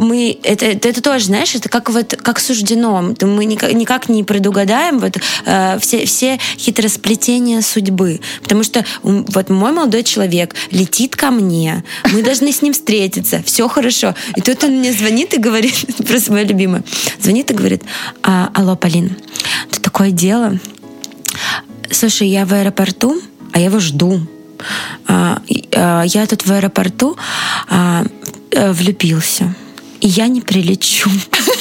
[0.02, 3.14] мы это, тоже, знаешь, это как вот как суждено.
[3.22, 8.22] Мы никак, не предугадаем вот э, все, все хитросплетения судьбы.
[8.42, 13.68] Потому что вот мой молодой человек летит ко мне, мы должны с ним встретиться, все
[13.68, 14.16] хорошо.
[14.36, 16.84] И тут он мне звонит и говорит, просто моя любимая,
[17.20, 17.84] звонит и говорит,
[18.24, 19.16] а, алло, Полин,
[19.72, 20.60] тут такое дело.
[21.92, 23.22] Слушай, я в аэропорту,
[23.54, 24.22] а я его жду.
[25.08, 25.42] А,
[25.74, 27.18] а, я тут в аэропорту
[27.70, 28.06] а,
[28.56, 29.54] а, влюбился,
[30.02, 31.10] и я не прилечу.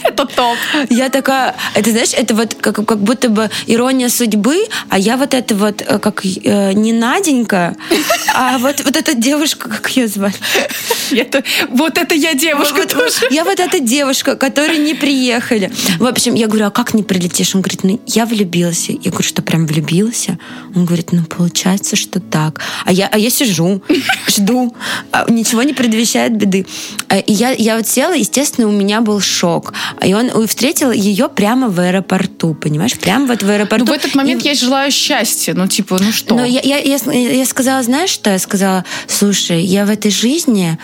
[0.04, 0.56] Это топ.
[0.88, 5.34] Я такая, это знаешь, это вот как, как будто бы ирония судьбы, а я вот
[5.34, 7.76] это вот э, как э, не Наденька,
[8.34, 10.34] а вот, вот эта девушка, как ее звать?
[11.10, 13.26] Это, вот это я девушка вот, тоже.
[13.32, 15.72] Я вот эта девушка, которые не приехали.
[15.98, 17.52] В общем, я говорю, а как не прилетишь?
[17.56, 18.92] Он говорит, ну я влюбился.
[18.92, 20.38] Я говорю, что прям влюбился?
[20.76, 22.60] Он говорит, ну получается, что так.
[22.84, 23.82] А я, а я сижу,
[24.28, 24.74] жду,
[25.10, 26.64] а ничего не предвещает беды.
[27.08, 29.72] А, и я, я вот села, естественно, у меня был шок.
[30.04, 32.98] И он встретил ее прямо в аэропорту, понимаешь?
[32.98, 33.84] Прямо вот в аэропорту.
[33.86, 34.48] Ну, в этот момент и...
[34.48, 35.54] я желаю счастья.
[35.54, 36.34] Ну, типа, ну что?
[36.34, 38.30] Но я, я, я, я сказала, знаешь что?
[38.30, 40.78] Я сказала, слушай, я в этой жизни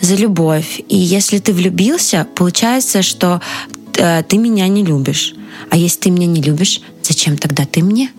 [0.00, 0.80] за любовь.
[0.88, 3.40] И если ты влюбился, получается, что
[3.96, 5.34] э, ты меня не любишь.
[5.70, 8.10] А если ты меня не любишь, зачем тогда ты мне?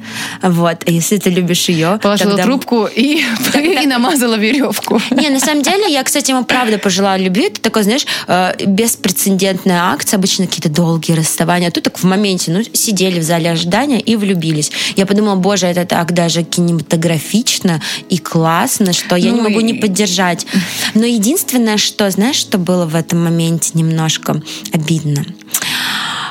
[0.41, 1.99] Вот, а если ты любишь ее...
[2.01, 2.43] Положила тогда...
[2.43, 3.81] трубку и, тогда...
[3.81, 5.01] и намазала веревку.
[5.11, 7.47] Не, на самом деле, я, кстати, ему правда пожелала любви.
[7.47, 10.17] Это такой, знаешь, э, беспрецедентная акция.
[10.17, 11.69] Обычно какие-то долгие расставания.
[11.69, 14.71] А тут так в моменте, ну, сидели в зале ожидания и влюбились.
[14.95, 19.63] Я подумала, боже, это так даже кинематографично и классно, что я ну, не могу и...
[19.63, 20.45] не поддержать.
[20.93, 24.41] Но единственное, что, знаешь, что было в этом моменте немножко
[24.73, 25.25] обидно?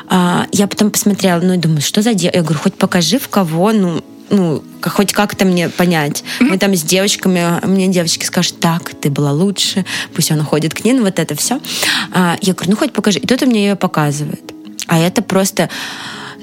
[0.08, 2.32] А, я потом посмотрела, ну и думаю, что за дело?
[2.34, 6.24] Я говорю, хоть покажи в кого, ну, ну, хоть как-то мне понять.
[6.40, 9.84] Мы там с девочками, мне девочки скажут, так, ты была лучше,
[10.14, 11.60] пусть он уходит к ней, ну вот это все.
[12.12, 13.18] А, я говорю, ну хоть покажи.
[13.18, 14.52] И тут он мне ее показывает.
[14.86, 15.70] А это просто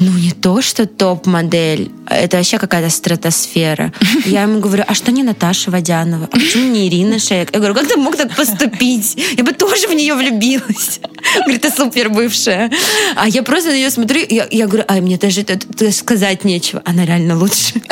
[0.02, 3.94] ну не то, что топ-модель, это вообще какая-то стратосфера.
[4.26, 6.28] Я ему говорю, а что не Наташа Водянова?
[6.32, 7.52] А почему не Ирина Шейк?
[7.54, 9.16] Я говорю, как ты мог так поступить?
[9.38, 11.00] Я бы тоже в нее влюбилась.
[11.42, 12.72] Говорит, ты супер бывшая.
[13.16, 16.82] А я просто на нее смотрю, я, я говорю, а мне даже это, сказать нечего.
[16.84, 17.76] Она реально лучше.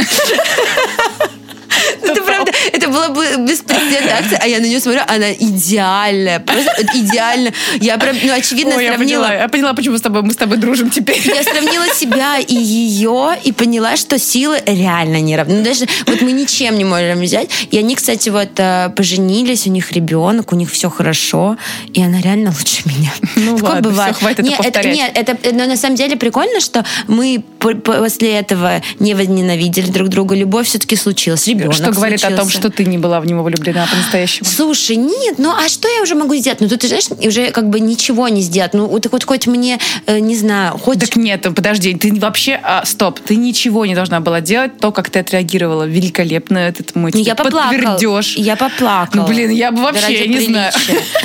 [2.01, 2.51] Это правда,
[2.90, 7.52] была бы беспрецедентная акция, а я на нее смотрю, она идеальная, просто идеально.
[7.80, 9.24] Я прям, ну, очевидно, Ой, сравнила...
[9.24, 11.22] Я поняла, я поняла, почему с тобой, мы с тобой дружим теперь.
[11.26, 15.58] Я сравнила себя и ее, и поняла, что силы реально не равны.
[15.58, 17.50] Ну, даже вот мы ничем не можем взять.
[17.72, 21.58] И они, кстати, вот э, поженились, у них ребенок, у них все хорошо,
[21.94, 23.12] и она реально лучше меня.
[23.40, 24.16] Ну Такое ладно, бывает.
[24.16, 24.96] все, хватит нет, это повторять.
[24.96, 30.36] Нет, это, но на самом деле прикольно, что мы после этого не возненавидели друг друга.
[30.36, 31.48] Любовь все-таки случилась.
[31.48, 32.42] Ребенок Что говорит случился.
[32.42, 34.47] о том, что ты не была в него влюблена по-настоящему.
[34.47, 36.61] Слушай, нет, ну а что я уже могу сделать?
[36.61, 38.73] Ну тут, знаешь, уже как бы ничего не сделать.
[38.73, 41.01] Ну так вот хоть мне, э, не знаю, хоть...
[41.01, 42.57] Так нет, подожди, ты вообще...
[42.63, 44.77] А, стоп, ты ничего не должна была делать.
[44.77, 46.57] То, как ты отреагировала, великолепно.
[46.59, 47.99] Этот мы ну, я поплакала.
[48.38, 49.23] Я поплакала.
[49.23, 50.51] Ну, блин, я бы вообще, я не приличия.
[50.51, 50.71] знаю.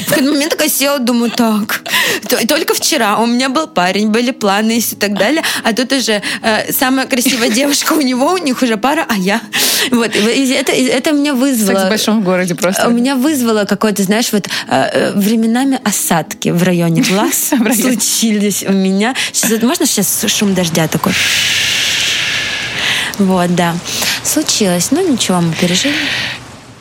[0.07, 1.85] В какой момент такая села, думаю, так,
[2.49, 6.73] только вчера у меня был парень, были планы и так далее, а тут уже э,
[6.73, 9.41] самая красивая девушка у него, у них уже пара, а я.
[9.91, 11.77] Вот, это, это меня вызвало...
[11.77, 12.89] Секс в большом городе просто.
[12.89, 18.73] У меня вызвало какое-то, знаешь, вот э, э, временами осадки в районе глаз случились у
[18.73, 19.15] меня.
[19.33, 21.13] Сейчас, можно сейчас шум дождя такой?
[23.19, 23.75] Вот, да.
[24.25, 24.91] Случилось.
[24.91, 25.95] Ну, ничего, мы пережили.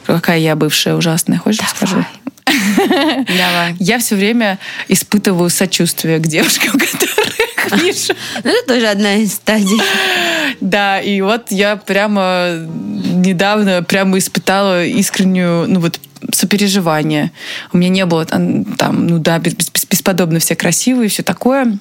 [0.05, 1.75] Какая я бывшая ужасная, хочешь Давай.
[1.75, 2.05] скажу?
[3.27, 3.75] Давай.
[3.79, 8.13] Я все время испытываю сочувствие к девушкам, которых вижу.
[8.43, 9.81] Ну, это тоже одна из стадий.
[10.63, 15.99] Да, и вот я прямо недавно прямо испытала искреннюю, ну вот,
[16.31, 17.33] сопереживание.
[17.73, 18.63] У меня не было там,
[19.05, 21.77] ну да, бесподобно все красивые, все такое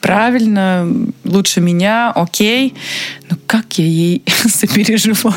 [0.00, 0.88] правильно,
[1.24, 2.74] лучше меня, окей.
[3.28, 5.34] Но как я ей сопереживаю?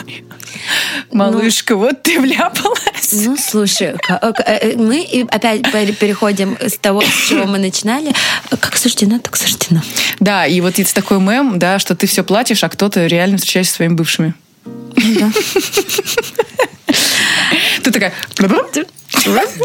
[1.11, 3.13] Малышка, ну, вот ты вляпалась.
[3.13, 5.61] Ну, слушай, э, э, мы опять
[5.99, 8.13] переходим с того, с чего мы начинали.
[8.49, 9.81] Как суждено, так суждено.
[10.19, 13.71] Да, и вот есть такой мем, да, что ты все платишь, а кто-то реально встречаешься
[13.71, 14.33] со своими бывшими.
[14.95, 15.31] Да.
[17.89, 18.13] Ты такая...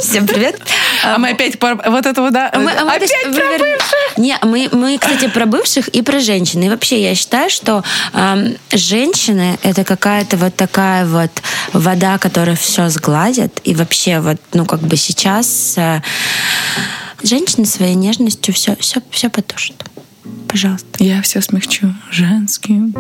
[0.01, 0.59] Всем привет.
[1.05, 2.51] А мы опять про вот этого, да?
[2.55, 4.17] Мы, а мы опять про бывших?
[4.17, 6.63] Не, мы, мы, кстати, про бывших и про женщин.
[6.63, 11.31] И вообще я считаю, что э, женщины это какая-то вот такая вот
[11.75, 13.61] вода, которая все сгладит.
[13.65, 16.01] И вообще вот, ну, как бы сейчас э,
[17.23, 19.85] женщина своей нежностью все, все, все потушит.
[20.49, 20.89] Пожалуйста.
[20.99, 22.95] Я все смягчу женским.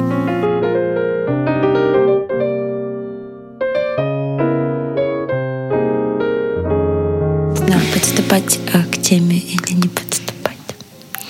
[7.92, 10.56] Подступать э, к теме или не подступать.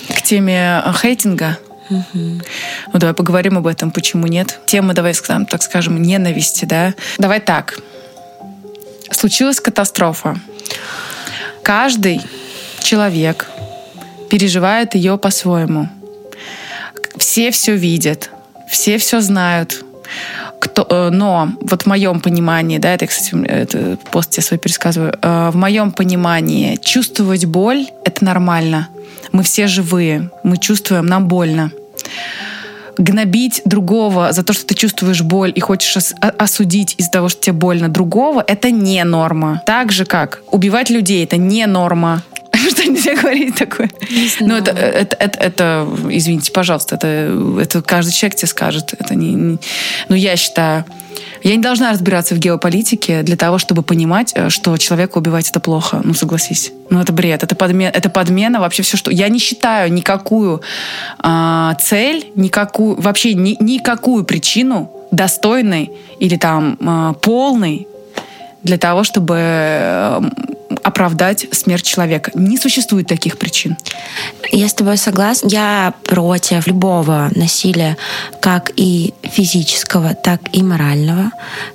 [0.09, 1.57] К теме э, хейтинга?
[1.89, 2.03] Угу.
[2.13, 4.59] Ну, давай поговорим об этом, почему нет.
[4.65, 6.93] Тема, давай скажем, так скажем, ненависти, да?
[7.17, 7.79] Давай так.
[9.11, 10.35] Случилась катастрофа.
[11.63, 12.21] Каждый
[12.81, 13.47] человек
[14.29, 15.89] переживает ее по-своему.
[17.17, 18.29] Все все видят,
[18.69, 19.83] все все знают.
[20.65, 25.13] Кто, э, но вот в моем понимании, да, это, кстати, это пост я свой пересказываю,
[25.21, 28.87] э, в моем понимании чувствовать боль— это нормально.
[29.31, 31.71] Мы все живые, мы чувствуем, нам больно
[32.97, 37.41] гнобить другого за то, что ты чувствуешь боль и хочешь ос- осудить из-за того, что
[37.41, 39.61] тебе больно другого, это не норма.
[39.65, 42.23] Так же, как убивать людей, это не норма.
[42.69, 43.89] Что нельзя говорить такое?
[44.39, 47.07] Ну, это, это, это, это, извините, пожалуйста, это,
[47.61, 48.93] это каждый человек тебе скажет.
[48.97, 49.57] Это не, не,
[50.09, 50.85] ну, я считаю,
[51.43, 55.59] я не должна разбираться в геополитике для того, чтобы понимать, э, что человека убивать это
[55.59, 56.01] плохо.
[56.03, 56.71] Ну, согласись.
[56.89, 57.43] Ну, это бред.
[57.43, 59.11] Это, подмен, это подмена вообще все, что...
[59.11, 60.61] Я не считаю никакую
[61.23, 62.99] э, цель, никакую...
[62.99, 67.87] Вообще ни, никакую причину достойной или там э, полной
[68.65, 70.21] для того, чтобы э,
[70.83, 72.31] оправдать смерть человека.
[72.33, 73.77] Не существует таких причин.
[74.51, 75.47] Я с тобой согласна.
[75.47, 77.97] Я против любого насилия,
[78.41, 81.31] как и физического, так и морального.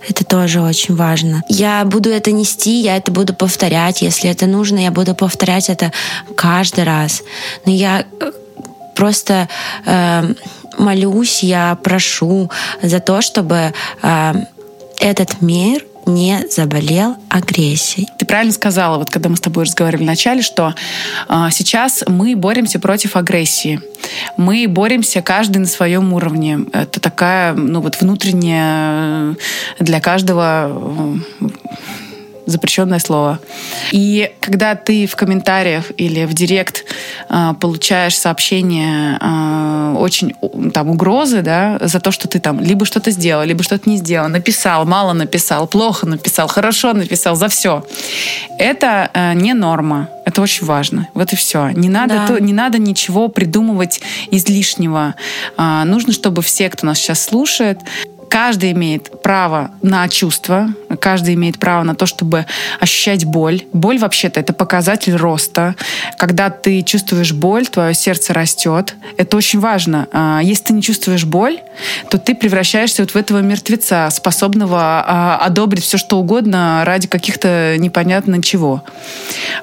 [0.08, 1.42] Это тоже очень важно.
[1.48, 4.02] Я буду это нести, я это буду повторять.
[4.02, 5.92] Если это нужно, я буду повторять это
[6.36, 7.22] каждый раз.
[7.64, 8.32] Но я э,
[8.96, 9.48] просто
[9.86, 10.34] э,
[10.78, 12.50] молюсь, я прошу
[12.82, 13.72] за то, чтобы
[14.02, 14.34] э,
[14.98, 18.08] этот мир не заболел агрессией.
[18.18, 20.74] Ты правильно сказала, вот когда мы с тобой разговаривали в начале, что
[21.28, 23.80] э, сейчас мы боремся против агрессии.
[24.36, 26.60] Мы боремся каждый на своем уровне.
[26.72, 29.36] Это такая, ну вот внутренняя
[29.78, 31.18] для каждого
[32.50, 33.38] запрещенное слово.
[33.92, 36.84] И когда ты в комментариях или в директ
[37.28, 40.34] э, получаешь сообщение э, очень
[40.72, 44.28] там угрозы, да, за то, что ты там либо что-то сделал, либо что-то не сделал,
[44.28, 47.84] написал, мало написал, плохо написал, хорошо написал, за все.
[48.58, 50.08] Это э, не норма.
[50.24, 51.08] Это очень важно.
[51.14, 51.70] Вот и все.
[51.70, 52.26] Не надо, да.
[52.26, 55.14] то, не надо ничего придумывать излишнего.
[55.56, 57.78] А, нужно, чтобы все, кто нас сейчас слушает,
[58.30, 60.68] каждый имеет право на чувства,
[61.00, 62.46] каждый имеет право на то, чтобы
[62.78, 63.64] ощущать боль.
[63.72, 65.74] Боль вообще-то это показатель роста.
[66.16, 68.94] Когда ты чувствуешь боль, твое сердце растет.
[69.16, 70.08] Это очень важно.
[70.12, 71.58] А, если ты не чувствуешь боль,
[72.08, 77.74] то ты превращаешься вот в этого мертвеца, способного а, одобрить все, что угодно ради каких-то
[77.78, 78.84] непонятно чего.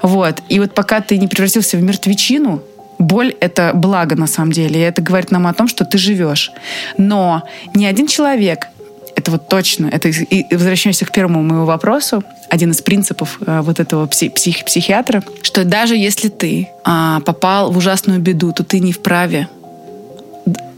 [0.02, 0.44] Вот.
[0.50, 2.62] И вот пока ты не превратился в мертвечину,
[3.00, 6.52] Боль— это благо на самом деле, и это говорит нам о том, что ты живешь.
[6.98, 7.44] Но
[7.74, 8.68] ни один человек,
[9.16, 13.80] это вот точно, это и возвращаемся к первому моему вопросу, один из принципов э, вот
[13.80, 18.80] этого псих, псих, психиатра, что даже если ты а, попал в ужасную беду, то ты
[18.80, 19.50] не вправе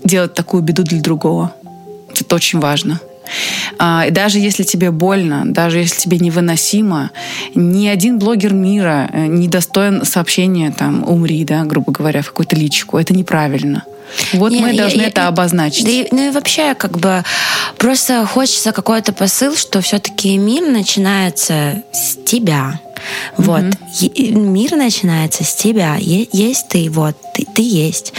[0.03, 1.53] делать такую беду для другого.
[2.20, 2.99] Это очень важно.
[3.78, 7.12] А, и даже если тебе больно, даже если тебе невыносимо,
[7.56, 12.56] ни один блогер мира э, не достоин сообщения там «умри», да, грубо говоря, в какую-то
[12.56, 12.98] личку.
[12.98, 13.84] Это неправильно.
[14.34, 15.86] Вот не, мы должны я, это я, обозначить.
[15.86, 17.24] Да, ну и вообще, как бы,
[17.78, 22.80] просто хочется какой-то посыл, что все-таки мир начинается с тебя.
[23.38, 23.62] Вот.
[23.62, 24.32] Mm-hmm.
[24.32, 25.95] Мир начинается с тебя.
[25.99, 28.14] Есть ты, вот, ты, ты есть.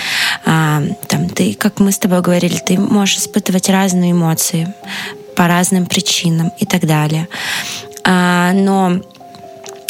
[0.44, 4.74] А, там, ты, как мы с тобой говорили, ты можешь испытывать разные эмоции
[5.36, 7.28] по разным причинам и так далее.
[8.04, 9.00] А, но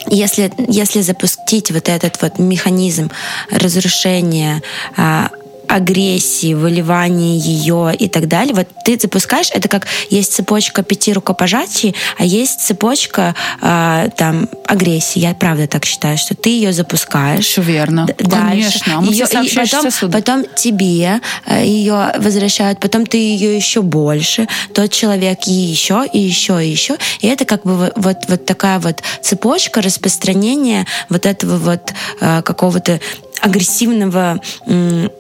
[0.07, 3.11] если, если запустить вот этот вот механизм
[3.51, 4.63] разрушения
[4.97, 5.31] а,
[5.71, 8.55] агрессии, выливания ее и так далее.
[8.55, 15.21] Вот ты запускаешь, это как есть цепочка пяти рукопожатий, а есть цепочка э, там агрессии.
[15.21, 17.45] Я правда так считаю, что ты ее запускаешь.
[17.47, 18.07] Все верно.
[18.19, 18.81] Дальше.
[18.81, 18.99] Конечно.
[18.99, 24.49] А мы ее, и потом, потом тебе э, ее возвращают, потом ты ее еще больше,
[24.75, 26.97] тот человек и еще, и еще, и еще.
[27.21, 33.01] И это как бы вот, вот такая вот цепочка распространения вот этого вот э, какого-то
[33.41, 34.41] агрессивного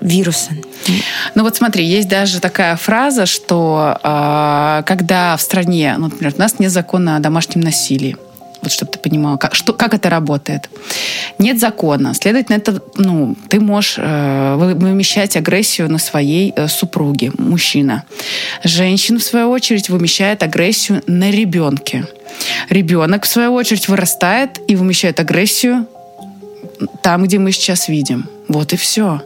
[0.01, 0.53] вируса.
[1.35, 6.41] Ну вот смотри, есть даже такая фраза, что э, когда в стране, ну, например, у
[6.41, 8.16] нас нет закона о домашнем насилии,
[8.62, 10.68] Вот чтобы ты понимала, как, что, как это работает.
[11.39, 12.14] Нет закона.
[12.14, 18.05] Следовательно, это, ну, ты можешь э, вымещать агрессию на своей э, супруге, мужчина.
[18.64, 22.07] Женщина, в свою очередь, вымещает агрессию на ребенке.
[22.68, 25.87] Ребенок, в свою очередь, вырастает и вымещает агрессию
[27.03, 28.28] там, где мы сейчас видим.
[28.49, 29.22] Вот и все.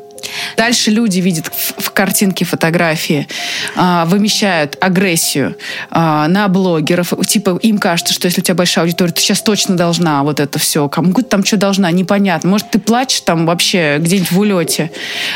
[0.56, 3.28] Дальше люди видят в, картинке фотографии,
[3.76, 5.56] а, вымещают агрессию
[5.90, 7.12] а, на блогеров.
[7.26, 10.58] Типа им кажется, что если у тебя большая аудитория, ты сейчас точно должна вот это
[10.58, 10.88] все.
[10.88, 12.50] Кому ты там что должна, непонятно.
[12.50, 14.90] Может, ты плачешь там вообще где-нибудь в улете.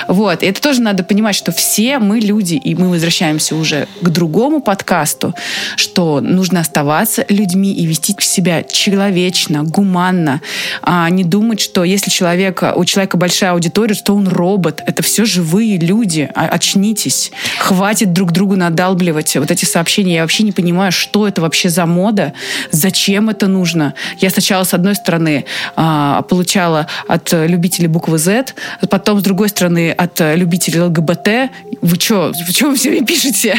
[0.09, 0.43] Вот.
[0.43, 4.61] И это тоже надо понимать, что все мы люди, и мы возвращаемся уже к другому
[4.61, 5.35] подкасту,
[5.77, 10.41] что нужно оставаться людьми и вести себя человечно, гуманно,
[10.83, 15.25] а не думать, что если человека, у человека большая аудитория, то он робот, это все
[15.25, 16.29] живые люди.
[16.35, 17.33] А, очнитесь.
[17.59, 20.17] Хватит друг другу надалбливать вот эти сообщения.
[20.17, 22.33] Я вообще не понимаю, что это вообще за мода,
[22.71, 23.95] зачем это нужно.
[24.19, 25.45] Я сначала, с одной стороны,
[25.77, 28.55] а, получала от любителей буквы Z,
[28.89, 31.51] потом, с другой стороны, от любителей ЛГБТ.
[31.83, 32.33] Вы что?
[32.47, 33.57] Вы что вы все время пишете?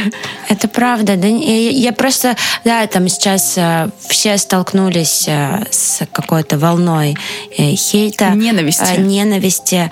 [0.50, 1.16] Это правда.
[1.16, 7.18] Да, я просто, да, там сейчас э, все столкнулись э, с какой-то волной
[7.58, 8.30] э, хейта.
[8.32, 9.00] Ненависти.
[9.00, 9.90] Ненависти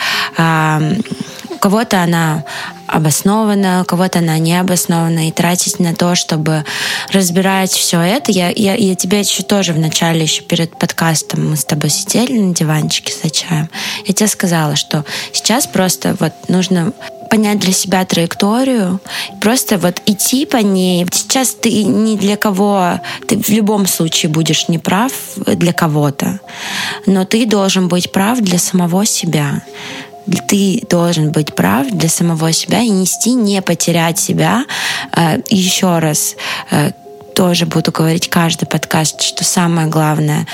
[1.58, 2.44] кого-то она
[2.88, 6.64] обоснована, кого-то она не обоснована, и тратить на то, чтобы
[7.12, 8.32] разбирать все это.
[8.32, 12.40] Я, я, я тебе еще тоже в начале, еще перед подкастом мы с тобой сидели
[12.40, 13.70] на диванчике за чаем.
[14.06, 15.04] Я тебе сказала, что
[15.34, 16.94] сейчас просто вот нужно
[17.30, 19.02] понять для себя траекторию,
[19.42, 21.06] просто вот идти по ней.
[21.12, 26.40] Сейчас ты ни для кого, ты в любом случае будешь неправ для кого-то,
[27.06, 29.62] но ты должен быть прав для самого себя
[30.48, 34.66] ты должен быть прав для самого себя и нести, не потерять себя.
[35.16, 36.36] Э, Еще раз,
[36.72, 36.92] э,
[37.36, 40.48] тоже буду говорить каждый подкаст, что самое главное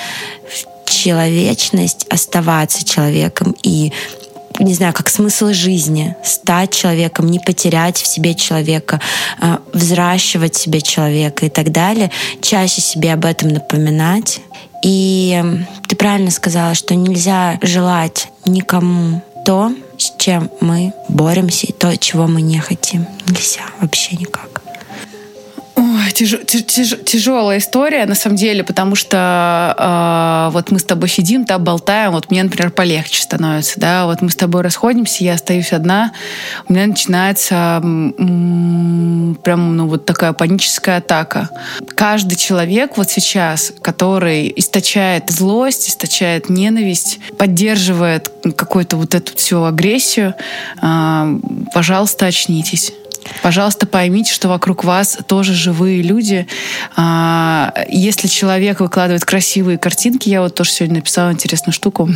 [0.85, 3.93] человечность, оставаться человеком и
[4.59, 9.01] не знаю, как смысл жизни, стать человеком, не потерять в себе человека,
[9.41, 12.11] э, взращивать в себе человека и так далее,
[12.41, 14.41] чаще себе об этом напоминать.
[14.83, 15.41] И
[15.87, 22.27] ты правильно сказала, что нельзя желать никому то, с чем мы боремся, и то, чего
[22.27, 23.05] мы не хотим.
[23.27, 24.61] Нельзя вообще никак.
[26.11, 31.45] Тяж, тяж, тяжелая история, на самом деле, потому что э, вот мы с тобой сидим,
[31.45, 35.71] там болтаем, вот мне, например, полегче становится, да, вот мы с тобой расходимся, я остаюсь
[35.71, 36.11] одна,
[36.67, 41.49] у меня начинается м, прям, ну, вот такая паническая атака.
[41.95, 50.33] Каждый человек вот сейчас, который источает злость, источает ненависть, поддерживает какую-то вот эту всю агрессию,
[50.81, 51.39] э,
[51.73, 52.93] пожалуйста, очнитесь.
[53.41, 56.47] Пожалуйста, поймите, что вокруг вас тоже живые люди.
[56.95, 62.09] А, если человек выкладывает красивые картинки, я вот тоже сегодня написала интересную штуку,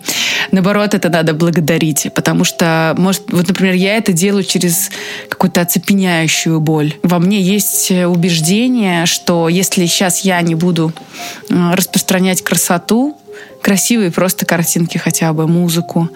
[0.52, 4.90] наоборот, это надо благодарить, потому что, может, вот, например, я это делаю через
[5.28, 6.94] какую-то оцепеняющую боль.
[7.02, 10.92] Во мне есть убеждение, что если сейчас я не буду
[11.50, 13.16] а, распространять красоту,
[13.62, 16.08] красивые просто картинки хотя бы, музыку,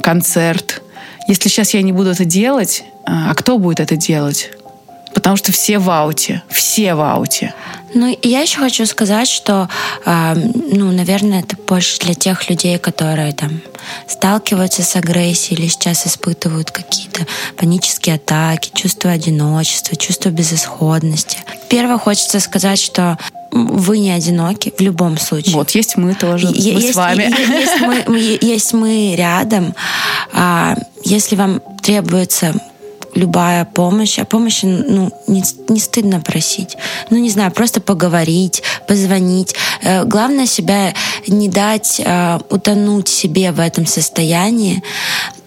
[0.00, 0.81] концерт,
[1.28, 4.50] если сейчас я не буду это делать, а, а кто будет это делать?
[5.14, 7.54] Потому что все в ауте, все в ауте.
[7.94, 9.68] Ну, я еще хочу сказать, что,
[10.06, 13.60] э, ну, наверное, это больше для тех людей, которые там
[14.06, 21.38] сталкиваются с агрессией или сейчас испытывают какие-то панические атаки, чувство одиночества, чувство безысходности.
[21.68, 23.18] Первое, хочется сказать, что
[23.52, 25.54] вы не одиноки в любом случае.
[25.54, 27.24] Вот, есть мы тоже, мы есть, с вами.
[27.24, 29.74] Есть мы, есть мы рядом.
[30.32, 32.54] А если вам требуется
[33.14, 36.76] любая помощь, а помощи ну, не, не стыдно просить.
[37.10, 39.54] Ну, не знаю, просто поговорить, позвонить.
[39.82, 40.94] Э, главное себя
[41.26, 44.82] не дать э, утонуть себе в этом состоянии.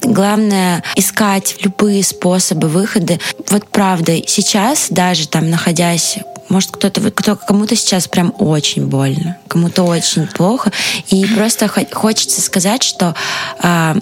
[0.04, 3.18] Главное искать любые способы выхода.
[3.50, 6.20] Вот правда, сейчас даже там находясь
[6.50, 10.72] может, кто-то, кто, кому-то сейчас прям очень больно, кому-то очень плохо.
[11.10, 13.16] И просто хочется сказать, что
[13.62, 13.96] э,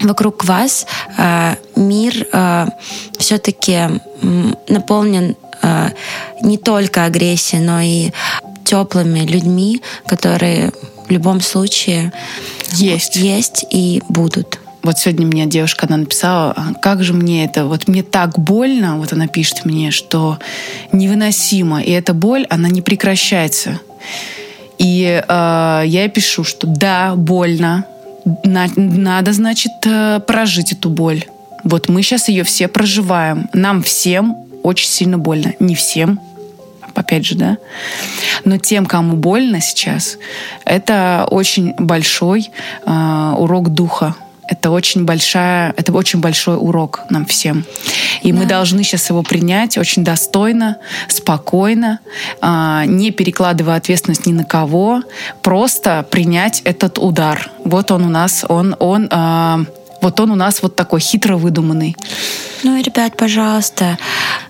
[0.00, 2.66] вокруг вас э, мир э,
[3.18, 4.00] все-таки
[4.68, 5.90] наполнен э,
[6.42, 8.10] не только агрессией, но и
[8.64, 10.72] теплыми людьми, которые
[11.06, 12.12] в любом случае
[12.72, 14.58] есть, есть и будут.
[14.88, 19.12] Вот сегодня мне девушка, она написала, как же мне это, вот мне так больно, вот
[19.12, 20.38] она пишет мне, что
[20.92, 23.80] невыносимо, и эта боль, она не прекращается.
[24.78, 27.84] И э, я ей пишу, что да, больно,
[28.44, 31.26] надо, значит, э, прожить эту боль.
[31.64, 33.50] Вот мы сейчас ее все проживаем.
[33.52, 35.52] Нам всем очень сильно больно.
[35.60, 36.18] Не всем,
[36.94, 37.58] опять же, да.
[38.46, 40.16] Но тем, кому больно сейчас,
[40.64, 42.48] это очень большой
[42.86, 44.14] э, урок духа.
[44.48, 47.64] Это очень большая, это очень большой урок нам всем.
[48.22, 48.38] И да.
[48.38, 50.78] мы должны сейчас его принять очень достойно,
[51.08, 52.00] спокойно,
[52.40, 55.02] э, не перекладывая ответственность ни на кого,
[55.42, 57.50] просто принять этот удар.
[57.64, 59.64] Вот он у нас, он, он э,
[60.00, 61.96] вот он у нас вот такой хитро выдуманный.
[62.64, 63.98] Ну и, ребят, пожалуйста,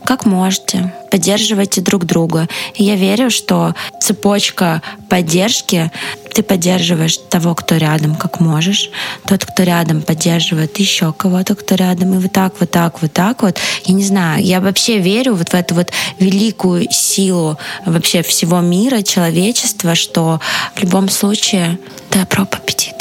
[0.05, 2.49] как можете, поддерживайте друг друга.
[2.75, 5.91] И я верю, что цепочка поддержки
[6.33, 8.91] ты поддерживаешь того, кто рядом, как можешь.
[9.27, 12.15] Тот, кто рядом, поддерживает еще кого-то, кто рядом.
[12.15, 13.59] И вот так, вот так, вот так вот.
[13.85, 19.03] Я не знаю, я вообще верю вот в эту вот великую силу вообще всего мира,
[19.03, 20.41] человечества, что
[20.75, 21.79] в любом случае
[22.11, 22.98] добро победит.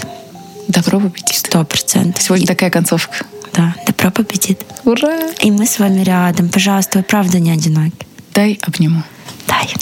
[0.67, 1.35] Добро победит.
[1.35, 2.21] Сто процентов.
[2.21, 2.47] Сегодня И...
[2.47, 3.25] такая концовка.
[3.53, 4.63] Да, добро победит.
[4.83, 5.31] Ура!
[5.41, 6.49] И мы с вами рядом.
[6.49, 7.95] Пожалуйста, вы правда не одиноки.
[8.33, 9.03] Дай обниму.
[9.47, 9.73] Дай.